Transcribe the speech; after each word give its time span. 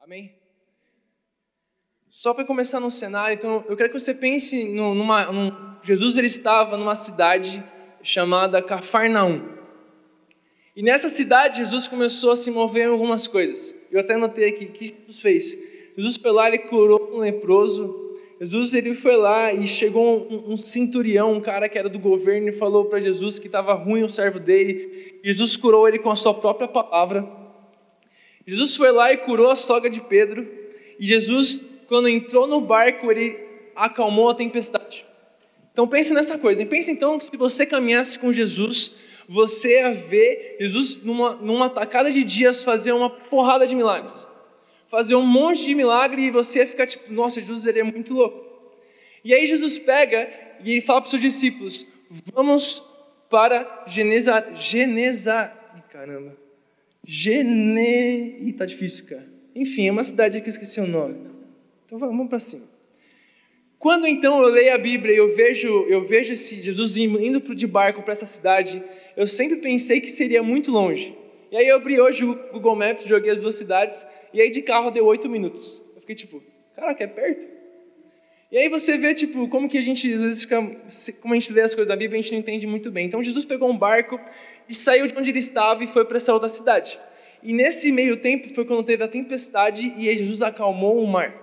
Amém? 0.00 0.34
Só 2.08 2.32
para 2.32 2.44
começar 2.44 2.80
no 2.80 2.90
cenário, 2.90 3.34
então 3.34 3.64
eu 3.68 3.76
quero 3.76 3.90
que 3.90 4.00
você 4.00 4.14
pense 4.14 4.64
numa, 4.64 5.30
num, 5.30 5.52
Jesus 5.82 6.16
ele 6.16 6.26
estava 6.26 6.78
numa 6.78 6.96
cidade 6.96 7.62
chamada 8.02 8.62
Cafarnaum. 8.62 9.46
E 10.74 10.82
nessa 10.82 11.10
cidade 11.10 11.58
Jesus 11.58 11.86
começou 11.86 12.30
a 12.30 12.36
se 12.36 12.50
mover 12.50 12.84
em 12.84 12.90
algumas 12.90 13.26
coisas. 13.26 13.74
Eu 13.90 14.00
até 14.00 14.16
notei 14.16 14.48
aqui 14.48 14.64
o 14.64 14.72
que 14.72 14.88
Jesus 14.88 15.20
fez. 15.20 15.58
Jesus 15.96 16.16
foi 16.16 16.32
lá 16.32 16.50
e 16.50 16.58
curou 16.58 17.10
um 17.14 17.18
leproso. 17.18 18.16
Jesus 18.40 18.72
ele 18.72 18.94
foi 18.94 19.16
lá 19.16 19.52
e 19.52 19.68
chegou 19.68 20.26
um, 20.30 20.52
um 20.52 20.56
centurião, 20.56 21.34
um 21.34 21.40
cara 21.42 21.68
que 21.68 21.78
era 21.78 21.90
do 21.90 21.98
governo, 21.98 22.48
e 22.48 22.52
falou 22.52 22.86
para 22.86 23.02
Jesus 23.02 23.38
que 23.38 23.46
estava 23.46 23.74
ruim 23.74 24.02
o 24.02 24.08
servo 24.08 24.40
dele. 24.40 25.20
Jesus 25.22 25.58
curou 25.58 25.86
ele 25.86 25.98
com 25.98 26.10
a 26.10 26.16
sua 26.16 26.32
própria 26.32 26.66
palavra. 26.66 27.49
Jesus 28.46 28.76
foi 28.76 28.90
lá 28.90 29.12
e 29.12 29.18
curou 29.18 29.50
a 29.50 29.56
sogra 29.56 29.90
de 29.90 30.00
Pedro. 30.00 30.48
E 30.98 31.06
Jesus, 31.06 31.60
quando 31.86 32.08
entrou 32.08 32.46
no 32.46 32.60
barco, 32.60 33.10
ele 33.10 33.38
acalmou 33.74 34.28
a 34.28 34.34
tempestade. 34.34 35.04
Então 35.72 35.86
pense 35.86 36.12
nessa 36.12 36.38
coisa. 36.38 36.64
Pense 36.66 36.90
então 36.90 37.18
que 37.18 37.24
se 37.24 37.36
você 37.36 37.64
caminhasse 37.64 38.18
com 38.18 38.32
Jesus, 38.32 38.96
você 39.28 39.80
ia 39.80 39.92
ver 39.92 40.56
Jesus 40.60 40.96
numa, 41.02 41.34
numa 41.36 41.70
tacada 41.70 42.10
de 42.10 42.24
dias 42.24 42.64
fazer 42.64 42.92
uma 42.92 43.08
porrada 43.08 43.66
de 43.66 43.74
milagres 43.74 44.26
fazer 44.90 45.14
um 45.14 45.24
monte 45.24 45.64
de 45.64 45.74
milagre 45.74 46.22
e 46.22 46.30
você 46.30 46.66
ficar 46.66 46.86
tipo, 46.86 47.10
nossa, 47.12 47.40
Jesus 47.40 47.64
ele 47.64 47.78
é 47.78 47.84
muito 47.84 48.12
louco. 48.12 48.44
E 49.24 49.32
aí 49.32 49.46
Jesus 49.46 49.78
pega 49.78 50.28
e 50.62 50.72
ele 50.72 50.80
fala 50.80 51.00
para 51.00 51.06
os 51.06 51.10
seus 51.10 51.22
discípulos: 51.22 51.86
vamos 52.34 52.82
para 53.30 53.84
Geneza, 53.86 54.48
Geneza, 54.54 55.52
caramba, 55.90 56.36
Gene, 57.04 58.36
Ih, 58.40 58.52
tá 58.52 58.66
difícil, 58.66 59.06
cara. 59.06 59.28
Enfim, 59.54 59.88
é 59.88 59.92
uma 59.92 60.04
cidade 60.04 60.40
que 60.40 60.48
eu 60.48 60.50
esqueci 60.50 60.80
o 60.80 60.86
nome. 60.86 61.30
Então 61.84 61.98
vamos 61.98 62.28
para 62.28 62.38
cima. 62.38 62.68
Quando 63.78 64.06
então 64.06 64.42
eu 64.42 64.48
leio 64.48 64.74
a 64.74 64.78
Bíblia 64.78 65.14
e 65.14 65.16
eu 65.16 65.34
vejo, 65.34 65.68
eu 65.88 66.06
vejo 66.06 66.34
esse 66.34 66.62
Jesus 66.62 66.96
indo 66.98 67.54
de 67.54 67.66
barco 67.66 68.02
para 68.02 68.12
essa 68.12 68.26
cidade, 68.26 68.82
eu 69.16 69.26
sempre 69.26 69.56
pensei 69.56 70.00
que 70.00 70.10
seria 70.10 70.42
muito 70.42 70.70
longe. 70.70 71.16
E 71.50 71.56
aí 71.56 71.66
eu 71.66 71.76
abri 71.76 71.98
hoje 71.98 72.22
o 72.22 72.34
Google 72.52 72.76
Maps, 72.76 73.06
joguei 73.06 73.32
as 73.32 73.40
duas 73.40 73.54
cidades, 73.54 74.06
e 74.32 74.40
aí 74.40 74.50
de 74.50 74.62
carro 74.62 74.90
deu 74.90 75.06
oito 75.06 75.28
minutos. 75.28 75.82
Eu 75.94 76.00
fiquei 76.00 76.14
tipo, 76.14 76.42
caraca, 76.74 77.02
é 77.02 77.06
perto? 77.06 77.46
E 78.52 78.58
aí 78.58 78.68
você 78.68 78.98
vê, 78.98 79.14
tipo, 79.14 79.48
como 79.48 79.68
que 79.68 79.78
a 79.78 79.82
gente, 79.82 80.12
às 80.12 80.20
vezes, 80.20 80.42
fica, 80.42 80.60
como 81.20 81.34
a 81.34 81.38
gente 81.38 81.52
lê 81.52 81.60
as 81.62 81.74
coisas 81.74 81.88
da 81.88 81.94
Bíblia, 81.94 82.18
a 82.18 82.22
gente 82.22 82.32
não 82.32 82.40
entende 82.40 82.66
muito 82.66 82.90
bem. 82.90 83.06
Então 83.06 83.22
Jesus 83.22 83.44
pegou 83.44 83.70
um 83.70 83.78
barco 83.78 84.20
e 84.70 84.74
saiu 84.74 85.08
de 85.08 85.18
onde 85.18 85.30
ele 85.30 85.40
estava 85.40 85.82
e 85.82 85.88
foi 85.88 86.04
para 86.04 86.16
essa 86.16 86.32
outra 86.32 86.48
cidade. 86.48 86.96
E 87.42 87.52
nesse 87.52 87.90
meio 87.90 88.16
tempo 88.16 88.54
foi 88.54 88.64
quando 88.64 88.84
teve 88.84 89.02
a 89.02 89.08
tempestade 89.08 89.92
e 89.96 90.16
Jesus 90.16 90.40
acalmou 90.42 91.02
o 91.02 91.06
mar. 91.08 91.34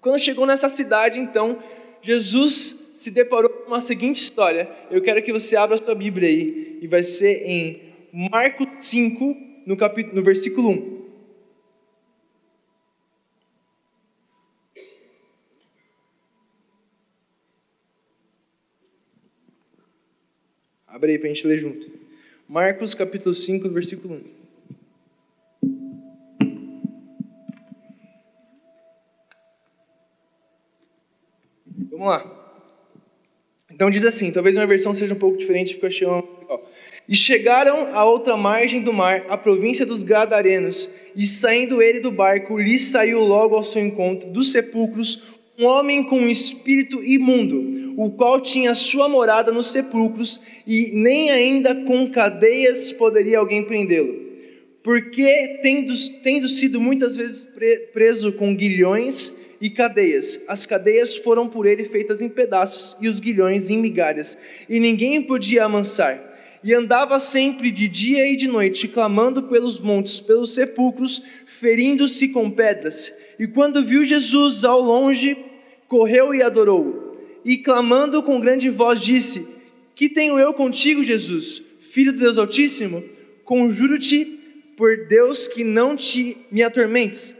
Quando 0.00 0.20
chegou 0.20 0.46
nessa 0.46 0.68
cidade, 0.68 1.18
então, 1.18 1.58
Jesus 2.00 2.92
se 2.94 3.10
deparou 3.10 3.50
com 3.50 3.66
uma 3.66 3.80
seguinte 3.80 4.22
história. 4.22 4.70
Eu 4.90 5.02
quero 5.02 5.20
que 5.24 5.32
você 5.32 5.56
abra 5.56 5.74
a 5.74 5.78
sua 5.78 5.94
Bíblia 5.94 6.28
aí, 6.28 6.78
e 6.80 6.86
vai 6.86 7.02
ser 7.02 7.42
em 7.44 7.92
Marcos 8.12 8.68
5, 8.80 9.36
no, 9.66 9.76
capítulo, 9.76 10.14
no 10.14 10.22
versículo 10.22 10.70
1. 10.70 10.96
Abre 20.86 21.12
aí 21.12 21.18
para 21.18 21.28
a 21.28 21.34
gente 21.34 21.46
ler 21.46 21.58
junto. 21.58 21.95
Marcos 22.48 22.94
capítulo 22.94 23.34
5, 23.34 23.68
versículo 23.70 24.14
1. 24.14 24.20
Vamos 31.90 32.06
lá. 32.06 32.32
Então 33.68 33.90
diz 33.90 34.04
assim, 34.04 34.30
talvez 34.30 34.54
minha 34.54 34.66
versão 34.66 34.94
seja 34.94 35.12
um 35.12 35.18
pouco 35.18 35.36
diferente 35.36 35.74
porque 35.74 35.86
eu 35.86 35.88
achei 35.88 36.06
uma. 36.06 36.22
E 37.08 37.16
chegaram 37.16 37.88
à 37.96 38.04
outra 38.04 38.36
margem 38.36 38.80
do 38.80 38.92
mar, 38.92 39.26
a 39.28 39.36
província 39.36 39.84
dos 39.84 40.04
Gadarenos, 40.04 40.88
e 41.16 41.26
saindo 41.26 41.82
ele 41.82 41.98
do 41.98 42.12
barco, 42.12 42.56
lhe 42.56 42.78
saiu 42.78 43.20
logo 43.20 43.56
ao 43.56 43.64
seu 43.64 43.82
encontro 43.82 44.30
dos 44.30 44.52
sepulcros 44.52 45.20
um 45.58 45.64
homem 45.64 46.04
com 46.04 46.20
um 46.20 46.28
espírito 46.28 47.02
imundo 47.02 47.85
o 47.96 48.10
qual 48.10 48.40
tinha 48.40 48.74
sua 48.74 49.08
morada 49.08 49.50
nos 49.50 49.72
sepulcros, 49.72 50.40
e 50.66 50.90
nem 50.92 51.30
ainda 51.30 51.74
com 51.74 52.10
cadeias 52.10 52.92
poderia 52.92 53.38
alguém 53.38 53.64
prendê-lo. 53.64 54.26
Porque, 54.82 55.58
tendo, 55.62 55.92
tendo 56.22 56.46
sido 56.46 56.78
muitas 56.78 57.16
vezes 57.16 57.44
preso 57.92 58.32
com 58.32 58.54
guilhões 58.54 59.34
e 59.60 59.70
cadeias, 59.70 60.44
as 60.46 60.66
cadeias 60.66 61.16
foram 61.16 61.48
por 61.48 61.66
ele 61.66 61.84
feitas 61.84 62.20
em 62.20 62.28
pedaços, 62.28 62.94
e 63.00 63.08
os 63.08 63.18
guilhões 63.18 63.70
em 63.70 63.78
migalhas, 63.78 64.36
e 64.68 64.78
ninguém 64.78 65.22
podia 65.22 65.64
amansar. 65.64 66.34
E 66.62 66.74
andava 66.74 67.18
sempre 67.18 67.70
de 67.70 67.88
dia 67.88 68.26
e 68.26 68.36
de 68.36 68.46
noite, 68.46 68.88
clamando 68.88 69.44
pelos 69.44 69.80
montes, 69.80 70.20
pelos 70.20 70.54
sepulcros, 70.54 71.22
ferindo-se 71.46 72.28
com 72.28 72.50
pedras. 72.50 73.12
E 73.38 73.46
quando 73.46 73.84
viu 73.84 74.04
Jesus 74.04 74.64
ao 74.64 74.80
longe, 74.80 75.36
correu 75.88 76.34
e 76.34 76.42
adorou 76.42 77.05
e 77.46 77.56
clamando 77.56 78.24
com 78.24 78.40
grande 78.40 78.68
voz 78.68 79.00
disse: 79.00 79.48
Que 79.94 80.08
tenho 80.08 80.36
eu 80.36 80.52
contigo, 80.52 81.04
Jesus, 81.04 81.62
filho 81.80 82.12
de 82.12 82.18
Deus 82.18 82.38
Altíssimo? 82.38 83.04
Conjuro-te 83.44 84.24
por 84.76 85.06
Deus 85.06 85.46
que 85.46 85.62
não 85.62 85.94
te 85.94 86.36
me 86.50 86.64
atormentes. 86.64 87.36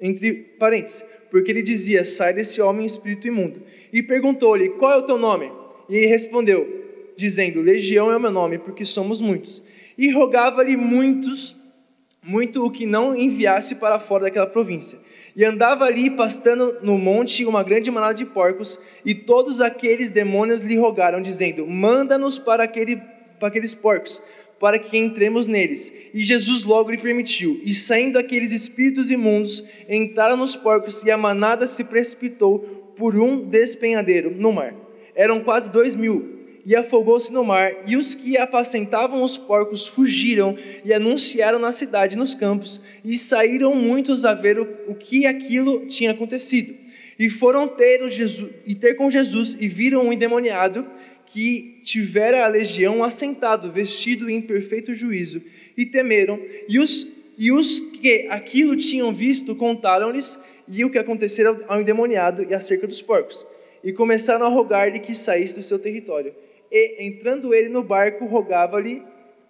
Entre 0.00 0.32
parênteses, 0.32 1.04
porque 1.28 1.50
ele 1.50 1.60
dizia: 1.60 2.04
Sai 2.04 2.32
desse 2.32 2.62
homem 2.62 2.86
espírito 2.86 3.26
imundo. 3.26 3.60
E 3.92 4.00
perguntou-lhe: 4.00 4.68
Qual 4.70 4.92
é 4.92 4.96
o 4.98 5.02
teu 5.02 5.18
nome? 5.18 5.50
E 5.88 5.96
ele 5.96 6.06
respondeu, 6.06 7.12
dizendo: 7.16 7.60
Legião 7.60 8.12
é 8.12 8.16
o 8.16 8.20
meu 8.20 8.30
nome, 8.30 8.58
porque 8.58 8.84
somos 8.84 9.20
muitos. 9.20 9.60
E 9.98 10.08
rogava-lhe 10.08 10.76
muitos, 10.76 11.56
muito 12.22 12.64
o 12.64 12.70
que 12.70 12.86
não 12.86 13.16
enviasse 13.16 13.74
para 13.74 13.98
fora 13.98 14.24
daquela 14.24 14.46
província. 14.46 15.00
E 15.34 15.44
andava 15.44 15.84
ali 15.84 16.10
pastando 16.10 16.78
no 16.82 16.98
monte 16.98 17.44
uma 17.44 17.62
grande 17.62 17.90
manada 17.90 18.14
de 18.14 18.26
porcos, 18.26 18.78
e 19.04 19.14
todos 19.14 19.60
aqueles 19.60 20.10
demônios 20.10 20.60
lhe 20.60 20.76
rogaram, 20.76 21.22
dizendo: 21.22 21.66
Manda-nos 21.66 22.38
para, 22.38 22.64
aquele, 22.64 23.00
para 23.38 23.48
aqueles 23.48 23.74
porcos, 23.74 24.22
para 24.60 24.78
que 24.78 24.98
entremos 24.98 25.46
neles. 25.46 25.92
E 26.12 26.24
Jesus 26.24 26.62
logo 26.62 26.90
lhe 26.90 26.98
permitiu. 26.98 27.60
E 27.64 27.72
saindo 27.72 28.18
aqueles 28.18 28.52
espíritos 28.52 29.10
imundos, 29.10 29.64
entraram 29.88 30.36
nos 30.36 30.54
porcos, 30.54 31.02
e 31.02 31.10
a 31.10 31.16
manada 31.16 31.66
se 31.66 31.84
precipitou 31.84 32.58
por 32.96 33.16
um 33.16 33.48
despenhadeiro 33.48 34.30
no 34.30 34.52
mar. 34.52 34.74
Eram 35.14 35.42
quase 35.42 35.70
dois 35.70 35.94
mil 35.94 36.41
e 36.64 36.76
afogou-se 36.76 37.32
no 37.32 37.44
mar, 37.44 37.72
e 37.86 37.96
os 37.96 38.14
que 38.14 38.38
apacentavam 38.38 39.22
os 39.22 39.36
porcos 39.36 39.86
fugiram 39.86 40.56
e 40.84 40.92
anunciaram 40.92 41.58
na 41.58 41.72
cidade 41.72 42.16
nos 42.16 42.34
campos, 42.34 42.80
e 43.04 43.16
saíram 43.16 43.74
muitos 43.74 44.24
a 44.24 44.32
ver 44.32 44.58
o, 44.58 44.68
o 44.86 44.94
que 44.94 45.26
aquilo 45.26 45.86
tinha 45.86 46.12
acontecido. 46.12 46.74
E 47.18 47.28
foram 47.28 47.68
ter, 47.68 48.06
Jesus, 48.08 48.50
e 48.64 48.74
ter 48.74 48.94
com 48.94 49.10
Jesus 49.10 49.56
e 49.58 49.68
viram 49.68 50.06
um 50.06 50.12
endemoniado 50.12 50.86
que 51.26 51.80
tivera 51.82 52.44
a 52.44 52.48
legião 52.48 53.02
assentado, 53.02 53.72
vestido 53.72 54.30
em 54.30 54.40
perfeito 54.40 54.94
juízo, 54.94 55.42
e 55.76 55.84
temeram, 55.84 56.40
e 56.68 56.78
os, 56.78 57.10
e 57.36 57.50
os 57.50 57.80
que 57.80 58.26
aquilo 58.28 58.76
tinham 58.76 59.12
visto 59.12 59.54
contaram-lhes 59.54 60.38
e 60.68 60.84
o 60.84 60.90
que 60.90 60.98
acontecera 60.98 61.64
ao 61.66 61.80
endemoniado 61.80 62.46
e 62.48 62.54
acerca 62.54 62.86
dos 62.86 63.02
porcos, 63.02 63.44
e 63.82 63.92
começaram 63.92 64.46
a 64.46 64.48
rogar-lhe 64.48 65.00
que 65.00 65.14
saísse 65.14 65.56
do 65.56 65.62
seu 65.62 65.78
território 65.78 66.32
e, 66.72 67.06
entrando 67.06 67.52
ele 67.52 67.68
no 67.68 67.82
barco, 67.82 68.24
rogava-lhe 68.24 69.02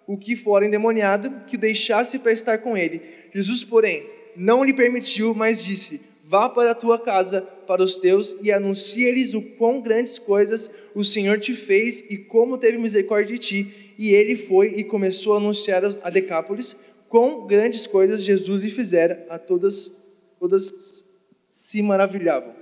o 0.05 0.17
que 0.17 0.35
fora 0.35 0.65
endemoniado 0.65 1.31
que 1.47 1.55
o 1.55 1.59
deixasse 1.59 2.19
para 2.19 2.33
estar 2.33 2.57
com 2.57 2.75
ele. 2.75 3.01
Jesus, 3.33 3.63
porém, 3.63 4.05
não 4.35 4.63
lhe 4.63 4.73
permitiu, 4.73 5.33
mas 5.33 5.63
disse: 5.63 6.01
Vá 6.23 6.49
para 6.49 6.71
a 6.71 6.75
tua 6.75 6.99
casa, 6.99 7.41
para 7.41 7.81
os 7.81 7.97
teus, 7.97 8.35
e 8.41 8.51
anuncia-lhes 8.51 9.33
o 9.33 9.41
quão 9.41 9.81
grandes 9.81 10.19
coisas 10.19 10.69
o 10.93 11.03
Senhor 11.03 11.39
te 11.39 11.53
fez 11.53 12.01
e 12.09 12.17
como 12.17 12.57
teve 12.57 12.77
misericórdia 12.77 13.37
de 13.37 13.39
ti. 13.39 13.93
E 13.97 14.13
ele 14.13 14.35
foi 14.35 14.73
e 14.75 14.83
começou 14.83 15.35
a 15.35 15.37
anunciar 15.37 15.83
a 15.85 16.09
Decápolis 16.09 16.79
quão 17.07 17.45
grandes 17.45 17.85
coisas 17.85 18.23
Jesus 18.23 18.63
lhe 18.63 18.69
fizera, 18.69 19.25
a 19.29 19.37
todas, 19.37 19.95
todas 20.39 21.05
se 21.47 21.81
maravilhavam. 21.81 22.55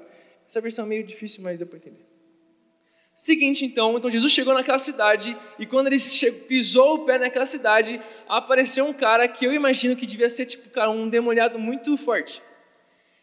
Essa 0.47 0.59
versão 0.59 0.85
é 0.85 0.89
meio 0.89 1.03
difícil, 1.03 1.41
mas 1.41 1.57
deu 1.57 1.65
para 1.65 1.77
entender. 1.77 2.10
Seguinte, 3.21 3.63
então, 3.63 3.95
então 3.95 4.09
Jesus 4.09 4.33
chegou 4.33 4.51
naquela 4.51 4.79
cidade 4.79 5.37
e 5.59 5.65
quando 5.67 5.85
ele 5.85 5.99
chegou, 5.99 6.39
pisou 6.47 6.95
o 6.95 7.05
pé 7.05 7.19
naquela 7.19 7.45
cidade, 7.45 8.01
apareceu 8.27 8.83
um 8.83 8.91
cara 8.91 9.27
que 9.27 9.45
eu 9.45 9.53
imagino 9.53 9.95
que 9.95 10.07
devia 10.07 10.27
ser 10.27 10.47
tipo 10.47 10.67
cara, 10.71 10.89
um 10.89 11.07
demoniado 11.07 11.59
muito 11.59 11.95
forte. 11.97 12.41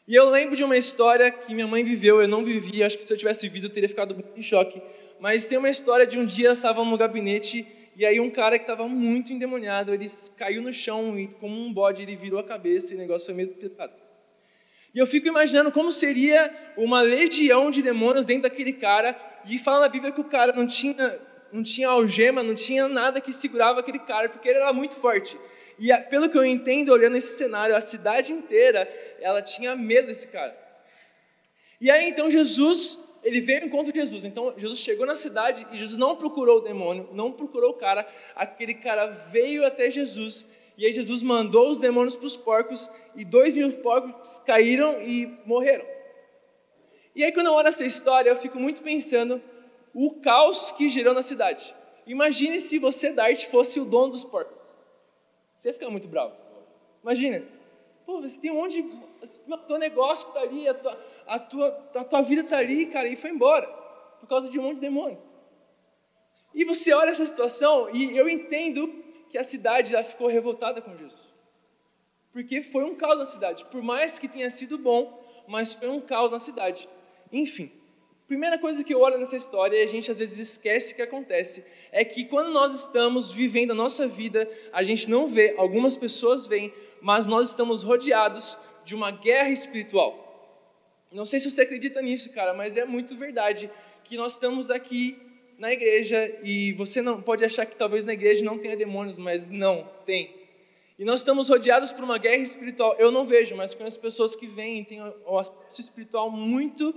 E 0.06 0.14
eu 0.14 0.30
lembro 0.30 0.54
de 0.54 0.62
uma 0.62 0.76
história 0.76 1.32
que 1.32 1.52
minha 1.52 1.66
mãe 1.66 1.82
viveu, 1.82 2.22
eu 2.22 2.28
não 2.28 2.44
vivi, 2.44 2.80
acho 2.84 2.96
que 2.96 3.04
se 3.04 3.12
eu 3.12 3.16
tivesse 3.16 3.48
vivido 3.48 3.66
eu 3.66 3.72
teria 3.72 3.88
ficado 3.88 4.14
muito 4.14 4.38
em 4.38 4.40
choque. 4.40 4.80
Mas 5.18 5.48
tem 5.48 5.58
uma 5.58 5.68
história 5.68 6.06
de 6.06 6.16
um 6.16 6.24
dia 6.24 6.52
estava 6.52 6.84
no 6.84 6.96
gabinete 6.96 7.66
e 7.96 8.06
aí 8.06 8.20
um 8.20 8.30
cara 8.30 8.56
que 8.56 8.62
estava 8.62 8.86
muito 8.88 9.32
endemoniado, 9.32 9.92
ele 9.92 10.06
caiu 10.36 10.62
no 10.62 10.72
chão 10.72 11.18
e 11.18 11.26
como 11.26 11.60
um 11.60 11.72
bode 11.72 12.04
ele 12.04 12.14
virou 12.14 12.38
a 12.38 12.44
cabeça 12.44 12.92
e 12.92 12.96
o 12.96 13.00
negócio 13.00 13.26
foi 13.26 13.34
meio 13.34 13.48
pesado. 13.48 14.07
E 14.94 14.98
eu 14.98 15.06
fico 15.06 15.28
imaginando 15.28 15.70
como 15.70 15.92
seria 15.92 16.52
uma 16.76 17.00
legião 17.00 17.70
de 17.70 17.82
demônios 17.82 18.24
dentro 18.24 18.44
daquele 18.44 18.72
cara. 18.72 19.16
E 19.44 19.58
fala 19.58 19.80
na 19.80 19.88
Bíblia 19.88 20.12
que 20.12 20.20
o 20.20 20.24
cara 20.24 20.52
não 20.52 20.66
tinha, 20.66 21.18
não 21.52 21.62
tinha 21.62 21.88
algema, 21.88 22.42
não 22.42 22.54
tinha 22.54 22.88
nada 22.88 23.20
que 23.20 23.32
segurava 23.32 23.80
aquele 23.80 23.98
cara, 23.98 24.28
porque 24.28 24.48
ele 24.48 24.58
era 24.58 24.72
muito 24.72 24.96
forte. 24.96 25.38
E 25.78 25.96
pelo 26.10 26.28
que 26.28 26.36
eu 26.36 26.44
entendo, 26.44 26.90
olhando 26.90 27.16
esse 27.16 27.36
cenário, 27.36 27.76
a 27.76 27.80
cidade 27.80 28.32
inteira, 28.32 28.88
ela 29.20 29.40
tinha 29.40 29.76
medo 29.76 30.08
desse 30.08 30.26
cara. 30.26 30.56
E 31.80 31.90
aí 31.90 32.08
então 32.08 32.30
Jesus, 32.30 32.98
ele 33.22 33.40
veio 33.40 33.60
ao 33.60 33.66
encontro 33.66 33.92
de 33.92 34.00
Jesus. 34.00 34.24
Então 34.24 34.54
Jesus 34.56 34.80
chegou 34.80 35.06
na 35.06 35.14
cidade 35.14 35.66
e 35.70 35.78
Jesus 35.78 35.96
não 35.96 36.16
procurou 36.16 36.58
o 36.58 36.60
demônio, 36.60 37.08
não 37.12 37.30
procurou 37.30 37.70
o 37.70 37.74
cara. 37.74 38.06
Aquele 38.34 38.74
cara 38.74 39.06
veio 39.30 39.64
até 39.64 39.90
Jesus 39.90 40.44
e 40.78 40.86
aí 40.86 40.92
Jesus 40.92 41.24
mandou 41.24 41.68
os 41.68 41.80
demônios 41.80 42.14
para 42.14 42.26
os 42.26 42.36
porcos 42.36 42.88
e 43.16 43.24
dois 43.24 43.56
mil 43.56 43.70
porcos 43.78 44.38
caíram 44.38 45.02
e 45.02 45.26
morreram. 45.44 45.84
E 47.16 47.24
aí 47.24 47.32
quando 47.32 47.48
eu 47.48 47.52
olho 47.52 47.66
essa 47.66 47.84
história, 47.84 48.30
eu 48.30 48.36
fico 48.36 48.60
muito 48.60 48.80
pensando 48.80 49.42
o 49.92 50.20
caos 50.20 50.70
que 50.70 50.88
gerou 50.88 51.12
na 51.12 51.22
cidade. 51.22 51.74
Imagine 52.06 52.60
se 52.60 52.78
você, 52.78 53.12
Dart, 53.12 53.46
fosse 53.46 53.80
o 53.80 53.84
dono 53.84 54.12
dos 54.12 54.22
porcos. 54.22 54.56
Você 55.56 55.70
ia 55.70 55.74
ficar 55.74 55.90
muito 55.90 56.06
bravo. 56.06 56.36
Imagina. 57.02 57.44
Pô, 58.06 58.22
você 58.22 58.40
tem 58.40 58.52
um 58.52 58.54
monte 58.54 58.80
de... 58.80 58.88
O 59.52 59.58
teu 59.58 59.78
negócio 59.78 60.28
está 60.28 60.40
ali, 60.40 60.68
a 60.68 60.74
tua, 60.74 61.04
a, 61.26 61.38
tua, 61.40 61.90
a 61.96 62.04
tua 62.04 62.22
vida 62.22 62.42
está 62.42 62.58
ali, 62.58 62.86
cara, 62.86 63.08
e 63.08 63.16
foi 63.16 63.30
embora. 63.30 63.66
Por 64.20 64.28
causa 64.28 64.48
de 64.48 64.58
um 64.60 64.62
monte 64.62 64.76
de 64.76 64.82
demônio. 64.82 65.18
E 66.54 66.64
você 66.64 66.92
olha 66.94 67.10
essa 67.10 67.26
situação 67.26 67.90
e 67.92 68.16
eu 68.16 68.28
entendo 68.28 69.07
que 69.30 69.38
a 69.38 69.44
cidade 69.44 69.90
já 69.90 70.02
ficou 70.02 70.28
revoltada 70.28 70.80
com 70.80 70.96
Jesus. 70.96 71.28
Porque 72.32 72.62
foi 72.62 72.84
um 72.84 72.94
caos 72.94 73.18
na 73.18 73.24
cidade. 73.24 73.64
Por 73.66 73.82
mais 73.82 74.18
que 74.18 74.28
tenha 74.28 74.50
sido 74.50 74.78
bom, 74.78 75.22
mas 75.46 75.74
foi 75.74 75.88
um 75.88 76.00
caos 76.00 76.32
na 76.32 76.38
cidade. 76.38 76.88
Enfim, 77.32 77.70
primeira 78.26 78.58
coisa 78.58 78.84
que 78.84 78.92
eu 78.92 79.00
olho 79.00 79.18
nessa 79.18 79.36
história 79.36 79.76
e 79.76 79.82
a 79.82 79.86
gente 79.86 80.10
às 80.10 80.18
vezes 80.18 80.38
esquece 80.38 80.94
que 80.94 81.02
acontece 81.02 81.64
é 81.90 82.04
que 82.04 82.24
quando 82.24 82.50
nós 82.50 82.74
estamos 82.74 83.30
vivendo 83.30 83.70
a 83.70 83.74
nossa 83.74 84.06
vida, 84.06 84.48
a 84.72 84.82
gente 84.82 85.08
não 85.08 85.26
vê, 85.26 85.54
algumas 85.56 85.96
pessoas 85.96 86.46
veem, 86.46 86.72
mas 87.00 87.26
nós 87.26 87.50
estamos 87.50 87.82
rodeados 87.82 88.58
de 88.84 88.94
uma 88.94 89.10
guerra 89.10 89.50
espiritual. 89.50 90.26
Não 91.10 91.24
sei 91.24 91.40
se 91.40 91.50
você 91.50 91.62
acredita 91.62 92.02
nisso, 92.02 92.30
cara, 92.32 92.52
mas 92.52 92.76
é 92.76 92.84
muito 92.84 93.16
verdade 93.16 93.70
que 94.04 94.16
nós 94.16 94.32
estamos 94.32 94.70
aqui 94.70 95.16
na 95.58 95.72
igreja 95.72 96.38
e 96.42 96.72
você 96.74 97.02
não 97.02 97.20
pode 97.20 97.44
achar 97.44 97.66
que 97.66 97.76
talvez 97.76 98.04
na 98.04 98.12
igreja 98.12 98.44
não 98.44 98.58
tenha 98.58 98.76
demônios, 98.76 99.18
mas 99.18 99.50
não, 99.50 99.90
tem. 100.06 100.32
E 100.96 101.04
nós 101.04 101.20
estamos 101.20 101.48
rodeados 101.48 101.92
por 101.92 102.04
uma 102.04 102.16
guerra 102.16 102.42
espiritual. 102.42 102.94
Eu 102.98 103.10
não 103.10 103.26
vejo, 103.26 103.54
mas 103.56 103.74
conheço 103.74 103.98
pessoas 103.98 104.34
que 104.34 104.46
vêm 104.46 104.80
e 104.80 104.84
têm 104.84 105.02
o 105.26 105.38
acesso 105.38 105.80
espiritual 105.80 106.30
muito, 106.30 106.94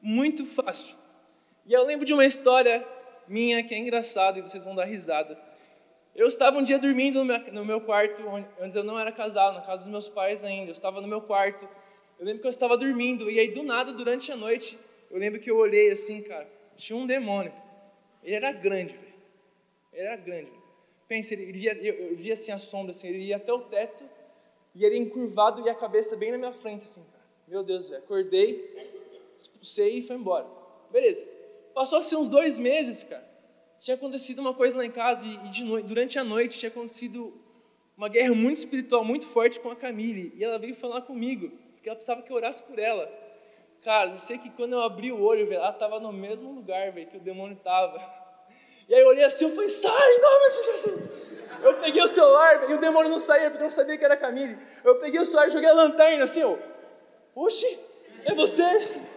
muito 0.00 0.44
fácil. 0.44 0.96
E 1.64 1.72
eu 1.72 1.84
lembro 1.84 2.04
de 2.04 2.12
uma 2.12 2.26
história 2.26 2.84
minha 3.26 3.62
que 3.62 3.74
é 3.74 3.78
engraçada 3.78 4.38
e 4.38 4.42
vocês 4.42 4.64
vão 4.64 4.74
dar 4.74 4.84
risada. 4.84 5.38
Eu 6.14 6.26
estava 6.26 6.58
um 6.58 6.62
dia 6.62 6.78
dormindo 6.78 7.24
no 7.24 7.64
meu, 7.64 7.80
quarto, 7.80 8.22
antes 8.60 8.76
eu 8.76 8.84
não 8.84 8.98
era 8.98 9.10
casado, 9.10 9.54
na 9.54 9.62
casa 9.62 9.84
dos 9.84 9.90
meus 9.90 10.08
pais 10.08 10.44
ainda. 10.44 10.70
Eu 10.70 10.72
estava 10.72 11.00
no 11.00 11.08
meu 11.08 11.20
quarto. 11.20 11.68
Eu 12.18 12.26
lembro 12.26 12.42
que 12.42 12.46
eu 12.46 12.50
estava 12.50 12.76
dormindo 12.76 13.30
e 13.30 13.38
aí 13.38 13.48
do 13.48 13.62
nada, 13.62 13.92
durante 13.92 14.30
a 14.30 14.36
noite, 14.36 14.78
eu 15.10 15.18
lembro 15.18 15.40
que 15.40 15.50
eu 15.50 15.56
olhei 15.56 15.90
assim, 15.90 16.20
cara, 16.20 16.48
tinha 16.76 16.96
um 16.96 17.06
demônio. 17.06 17.52
Ele 18.22 18.34
era 18.34 18.52
grande, 18.52 18.94
velho. 18.94 19.14
Ele 19.92 20.06
era 20.06 20.16
grande. 20.16 20.52
Pensa, 21.08 21.34
ele 21.34 21.52
via, 21.52 21.74
eu, 21.74 21.94
eu 21.94 22.16
via 22.16 22.34
assim 22.34 22.52
a 22.52 22.58
sombra, 22.58 22.92
assim, 22.92 23.08
ele 23.08 23.24
ia 23.24 23.36
até 23.36 23.52
o 23.52 23.60
teto 23.62 24.04
e 24.74 24.84
ele 24.84 24.96
encurvado 24.96 25.60
e 25.60 25.68
a 25.68 25.74
cabeça 25.74 26.16
bem 26.16 26.30
na 26.30 26.38
minha 26.38 26.52
frente, 26.52 26.84
assim, 26.84 27.02
cara. 27.04 27.22
Meu 27.46 27.62
Deus, 27.62 27.88
velho. 27.88 28.02
Acordei, 28.02 28.74
expulsei 29.36 29.98
e 29.98 30.02
foi 30.02 30.16
embora. 30.16 30.46
Beleza. 30.90 31.26
Passou-se 31.74 32.14
uns 32.16 32.28
dois 32.28 32.58
meses, 32.58 33.02
cara. 33.04 33.30
Tinha 33.78 33.96
acontecido 33.96 34.38
uma 34.38 34.54
coisa 34.54 34.76
lá 34.76 34.84
em 34.84 34.90
casa 34.90 35.26
e, 35.26 35.60
e 35.60 35.64
noite, 35.64 35.86
durante 35.86 36.18
a 36.18 36.24
noite 36.24 36.58
tinha 36.58 36.68
acontecido 36.70 37.34
uma 37.96 38.08
guerra 38.08 38.34
muito 38.34 38.58
espiritual, 38.58 39.04
muito 39.04 39.26
forte 39.26 39.58
com 39.58 39.70
a 39.70 39.76
Camille. 39.76 40.32
E 40.36 40.44
ela 40.44 40.58
veio 40.58 40.74
falar 40.76 41.02
comigo, 41.02 41.50
porque 41.74 41.88
ela 41.88 41.96
precisava 41.96 42.22
que 42.22 42.30
eu 42.30 42.36
orasse 42.36 42.62
por 42.62 42.78
ela. 42.78 43.10
Cara, 43.84 44.10
eu 44.10 44.18
sei 44.18 44.38
que 44.38 44.48
quando 44.50 44.74
eu 44.74 44.82
abri 44.82 45.10
o 45.10 45.20
olho, 45.20 45.46
velho, 45.46 45.60
ela 45.60 45.70
estava 45.70 45.98
no 45.98 46.12
mesmo 46.12 46.52
lugar, 46.52 46.92
velho, 46.92 47.08
que 47.08 47.16
o 47.16 47.20
demônio 47.20 47.56
estava. 47.56 48.00
E 48.88 48.94
aí 48.94 49.00
eu 49.00 49.06
olhei 49.06 49.24
assim, 49.24 49.44
eu 49.44 49.52
falei, 49.52 49.70
sai, 49.70 50.12
em 50.12 50.20
nome 50.20 50.48
de 50.50 50.64
Jesus. 50.64 51.10
Eu 51.62 51.74
peguei 51.74 52.02
o 52.02 52.08
celular, 52.08 52.68
e 52.68 52.74
o 52.74 52.80
demônio 52.80 53.08
não 53.08 53.20
saía, 53.20 53.48
porque 53.48 53.62
eu 53.62 53.68
não 53.68 53.70
sabia 53.70 53.96
que 53.96 54.04
era 54.04 54.16
Camille. 54.16 54.58
Eu 54.84 54.96
peguei 54.96 55.20
o 55.20 55.24
celular 55.24 55.46
e 55.46 55.50
joguei 55.50 55.68
a 55.68 55.72
lanterna, 55.72 56.24
assim, 56.24 56.42
ó. 56.42 56.58
Oxi, 57.34 57.78
é 58.24 58.34
você? 58.34 58.62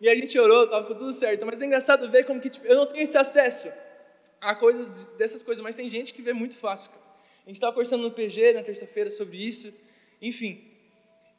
E 0.00 0.08
a 0.08 0.14
gente 0.14 0.38
orou, 0.38 0.68
tava 0.68 0.86
tudo 0.86 1.12
certo. 1.14 1.46
Mas 1.46 1.62
é 1.62 1.64
engraçado 1.64 2.10
ver 2.10 2.24
como 2.24 2.40
que, 2.40 2.50
tipo, 2.50 2.66
eu 2.66 2.76
não 2.76 2.84
tenho 2.84 3.02
esse 3.02 3.16
acesso 3.16 3.72
a 4.38 4.54
coisas 4.54 5.04
dessas 5.16 5.42
coisas, 5.42 5.62
mas 5.62 5.74
tem 5.74 5.88
gente 5.88 6.12
que 6.12 6.20
vê 6.20 6.34
muito 6.34 6.58
fácil, 6.58 6.90
cara. 6.90 7.02
A 7.44 7.48
gente 7.48 7.56
estava 7.56 7.72
conversando 7.72 8.02
no 8.02 8.10
PG 8.10 8.52
na 8.52 8.62
terça-feira 8.62 9.08
sobre 9.08 9.38
isso. 9.38 9.72
Enfim, 10.20 10.73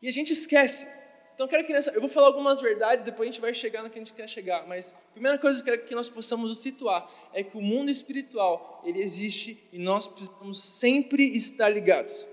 e 0.05 0.07
a 0.07 0.11
gente 0.11 0.31
esquece. 0.31 0.87
Então, 1.33 1.47
eu 1.47 1.49
quero 1.49 1.65
que 1.65 1.73
nessa, 1.73 1.89
eu 1.89 1.99
vou 1.99 2.07
falar 2.07 2.27
algumas 2.27 2.61
verdades, 2.61 3.03
depois 3.03 3.27
a 3.27 3.31
gente 3.31 3.41
vai 3.41 3.55
chegar 3.55 3.81
no 3.81 3.89
que 3.89 3.97
a 3.97 4.01
gente 4.03 4.13
quer 4.13 4.29
chegar. 4.29 4.67
Mas 4.67 4.93
a 4.93 5.13
primeira 5.13 5.39
coisa 5.39 5.63
que 5.63 5.67
eu 5.67 5.73
quero 5.73 5.87
que 5.87 5.95
nós 5.95 6.07
possamos 6.07 6.47
nos 6.47 6.59
situar 6.59 7.09
é 7.33 7.41
que 7.41 7.57
o 7.57 7.61
mundo 7.61 7.89
espiritual 7.89 8.83
ele 8.85 9.01
existe 9.01 9.67
e 9.73 9.79
nós 9.79 10.05
precisamos 10.05 10.63
sempre 10.63 11.35
estar 11.35 11.69
ligados. 11.69 12.27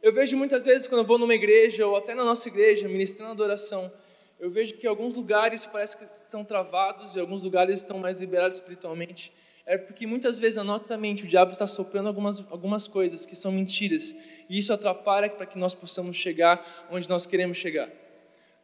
Eu 0.00 0.12
vejo 0.12 0.36
muitas 0.36 0.64
vezes 0.64 0.86
quando 0.86 1.00
eu 1.00 1.06
vou 1.06 1.18
numa 1.18 1.34
igreja 1.34 1.84
ou 1.84 1.96
até 1.96 2.14
na 2.14 2.24
nossa 2.24 2.48
igreja 2.48 2.86
ministrando 2.86 3.32
adoração, 3.32 3.92
eu 4.38 4.48
vejo 4.48 4.76
que 4.76 4.86
alguns 4.86 5.14
lugares 5.14 5.66
parece 5.66 5.96
que 5.96 6.04
estão 6.04 6.44
travados 6.44 7.16
e 7.16 7.20
alguns 7.20 7.42
lugares 7.42 7.80
estão 7.80 7.98
mais 7.98 8.20
liberados 8.20 8.58
espiritualmente 8.58 9.32
é 9.64 9.78
porque 9.78 10.06
muitas 10.06 10.38
vezes 10.38 10.56
na 10.56 10.64
nossa 10.64 10.96
mente 10.96 11.24
o 11.24 11.26
diabo 11.26 11.52
está 11.52 11.66
soprando 11.66 12.08
algumas, 12.08 12.40
algumas 12.50 12.88
coisas 12.88 13.24
que 13.24 13.36
são 13.36 13.52
mentiras, 13.52 14.14
e 14.48 14.58
isso 14.58 14.72
atrapalha 14.72 15.30
para 15.30 15.46
que 15.46 15.58
nós 15.58 15.74
possamos 15.74 16.16
chegar 16.16 16.86
onde 16.90 17.08
nós 17.08 17.26
queremos 17.26 17.56
chegar. 17.58 17.88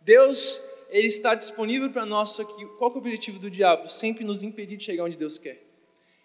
Deus, 0.01 0.63
Ele 0.91 1.09
está 1.09 1.35
disponível 1.35 1.91
para 1.91 2.05
nós, 2.05 2.31
só 2.31 2.45
que 2.45 2.67
qual 2.79 2.91
é 2.91 2.95
o 2.95 2.99
objetivo 2.99 3.39
do 3.39 3.51
diabo? 3.51 3.89
Sempre 3.89 4.25
nos 4.25 4.43
impedir 4.43 4.77
de 4.77 4.85
chegar 4.85 5.05
onde 5.05 5.17
Deus 5.17 5.39
quer. 5.39 5.63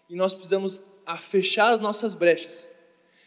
E 0.10 0.16
nós 0.16 0.34
precisamos 0.34 0.84
fechar 1.30 1.72
as 1.72 1.80
nossas 1.80 2.14
brechas. 2.14 2.70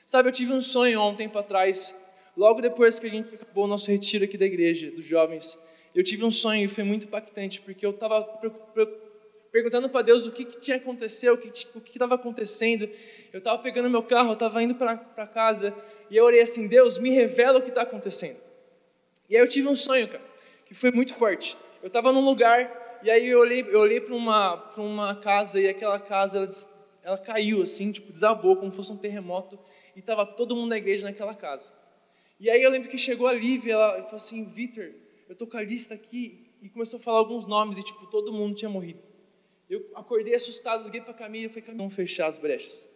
Sabe, 0.04 0.28
eu 0.28 0.32
tive 0.32 0.52
um 0.52 0.60
sonho 0.60 1.00
há 1.00 1.08
um 1.08 1.14
tempo 1.14 1.38
atrás, 1.38 1.94
logo 2.37 2.60
depois 2.60 2.98
que 2.98 3.06
a 3.06 3.10
gente 3.10 3.34
acabou 3.34 3.65
o 3.65 3.69
nosso 3.69 3.91
retiro 3.91 4.24
aqui 4.24 4.38
da 4.38 4.46
igreja, 4.46 4.91
dos 4.91 5.05
jovens, 5.05 5.58
eu 5.94 6.05
tive 6.05 6.24
um 6.24 6.31
sonho 6.31 6.65
e 6.65 6.69
foi 6.69 6.84
muito 6.84 7.06
impactante, 7.06 7.60
porque 7.60 7.84
eu 7.84 7.91
estava 7.91 8.22
perguntando 9.56 9.89
para 9.89 10.03
Deus 10.03 10.27
o 10.27 10.31
que, 10.31 10.44
que 10.44 10.60
tinha 10.60 10.77
acontecido, 10.77 11.32
o 11.32 11.81
que 11.81 11.91
estava 11.91 12.15
acontecendo. 12.15 12.86
Eu 13.32 13.39
estava 13.39 13.56
pegando 13.63 13.89
meu 13.89 14.03
carro, 14.03 14.29
eu 14.29 14.34
estava 14.34 14.63
indo 14.63 14.75
para 14.75 15.27
casa, 15.27 15.75
e 16.10 16.17
eu 16.19 16.27
orei 16.27 16.43
assim: 16.43 16.69
Deus, 16.69 16.98
me 16.98 17.08
revela 17.08 17.58
o 17.58 17.63
que 17.63 17.70
está 17.70 17.81
acontecendo. 17.81 18.39
E 19.31 19.34
aí 19.34 19.43
eu 19.43 19.48
tive 19.48 19.67
um 19.67 19.75
sonho, 19.75 20.08
cara, 20.08 20.22
que 20.67 20.75
foi 20.75 20.91
muito 20.91 21.15
forte. 21.15 21.56
Eu 21.82 21.86
estava 21.86 22.13
num 22.13 22.22
lugar, 22.22 23.01
e 23.03 23.10
aí 23.10 23.29
eu 23.29 23.41
olhei, 23.41 23.65
eu 23.67 23.81
olhei 23.81 23.98
para 23.98 24.15
uma, 24.15 24.56
uma 24.77 25.17
casa, 25.17 25.58
e 25.58 25.67
aquela 25.67 25.98
casa, 25.98 26.36
ela, 26.36 26.51
ela 27.03 27.19
caiu 27.19 27.63
assim, 27.63 27.91
tipo, 27.91 28.13
desabou, 28.13 28.56
como 28.56 28.70
se 28.70 28.77
fosse 28.77 28.93
um 28.93 28.98
terremoto, 28.98 29.58
e 29.94 30.01
estava 30.01 30.27
todo 30.27 30.55
mundo 30.55 30.69
na 30.69 30.77
igreja 30.77 31.06
naquela 31.06 31.34
casa. 31.34 31.72
E 32.39 32.51
aí 32.51 32.63
eu 32.63 32.70
lembro 32.70 32.91
que 32.91 32.98
chegou 32.98 33.27
a 33.27 33.32
Lívia, 33.32 33.72
ela 33.72 34.03
falou 34.03 34.17
assim: 34.17 34.44
Vitor, 34.44 34.93
eu 35.27 35.32
estou 35.32 35.48
com 35.48 35.56
a 35.56 35.63
lista 35.63 35.94
aqui, 35.94 36.46
e 36.60 36.69
começou 36.69 37.01
a 37.01 37.03
falar 37.03 37.20
alguns 37.20 37.46
nomes, 37.46 37.79
e 37.79 37.82
tipo, 37.82 38.06
todo 38.08 38.31
mundo 38.31 38.55
tinha 38.55 38.69
morrido. 38.69 39.06
Eu 39.69 39.85
acordei 39.94 40.35
assustado, 40.35 40.85
liguei 40.85 41.01
para 41.01 41.11
a 41.11 41.15
Camila 41.15 41.46
e 41.46 41.49
falei, 41.49 41.63
Camila, 41.63 41.85
vamos 41.85 41.94
fechar 41.94 42.27
as 42.27 42.39
brechas. 42.39 42.89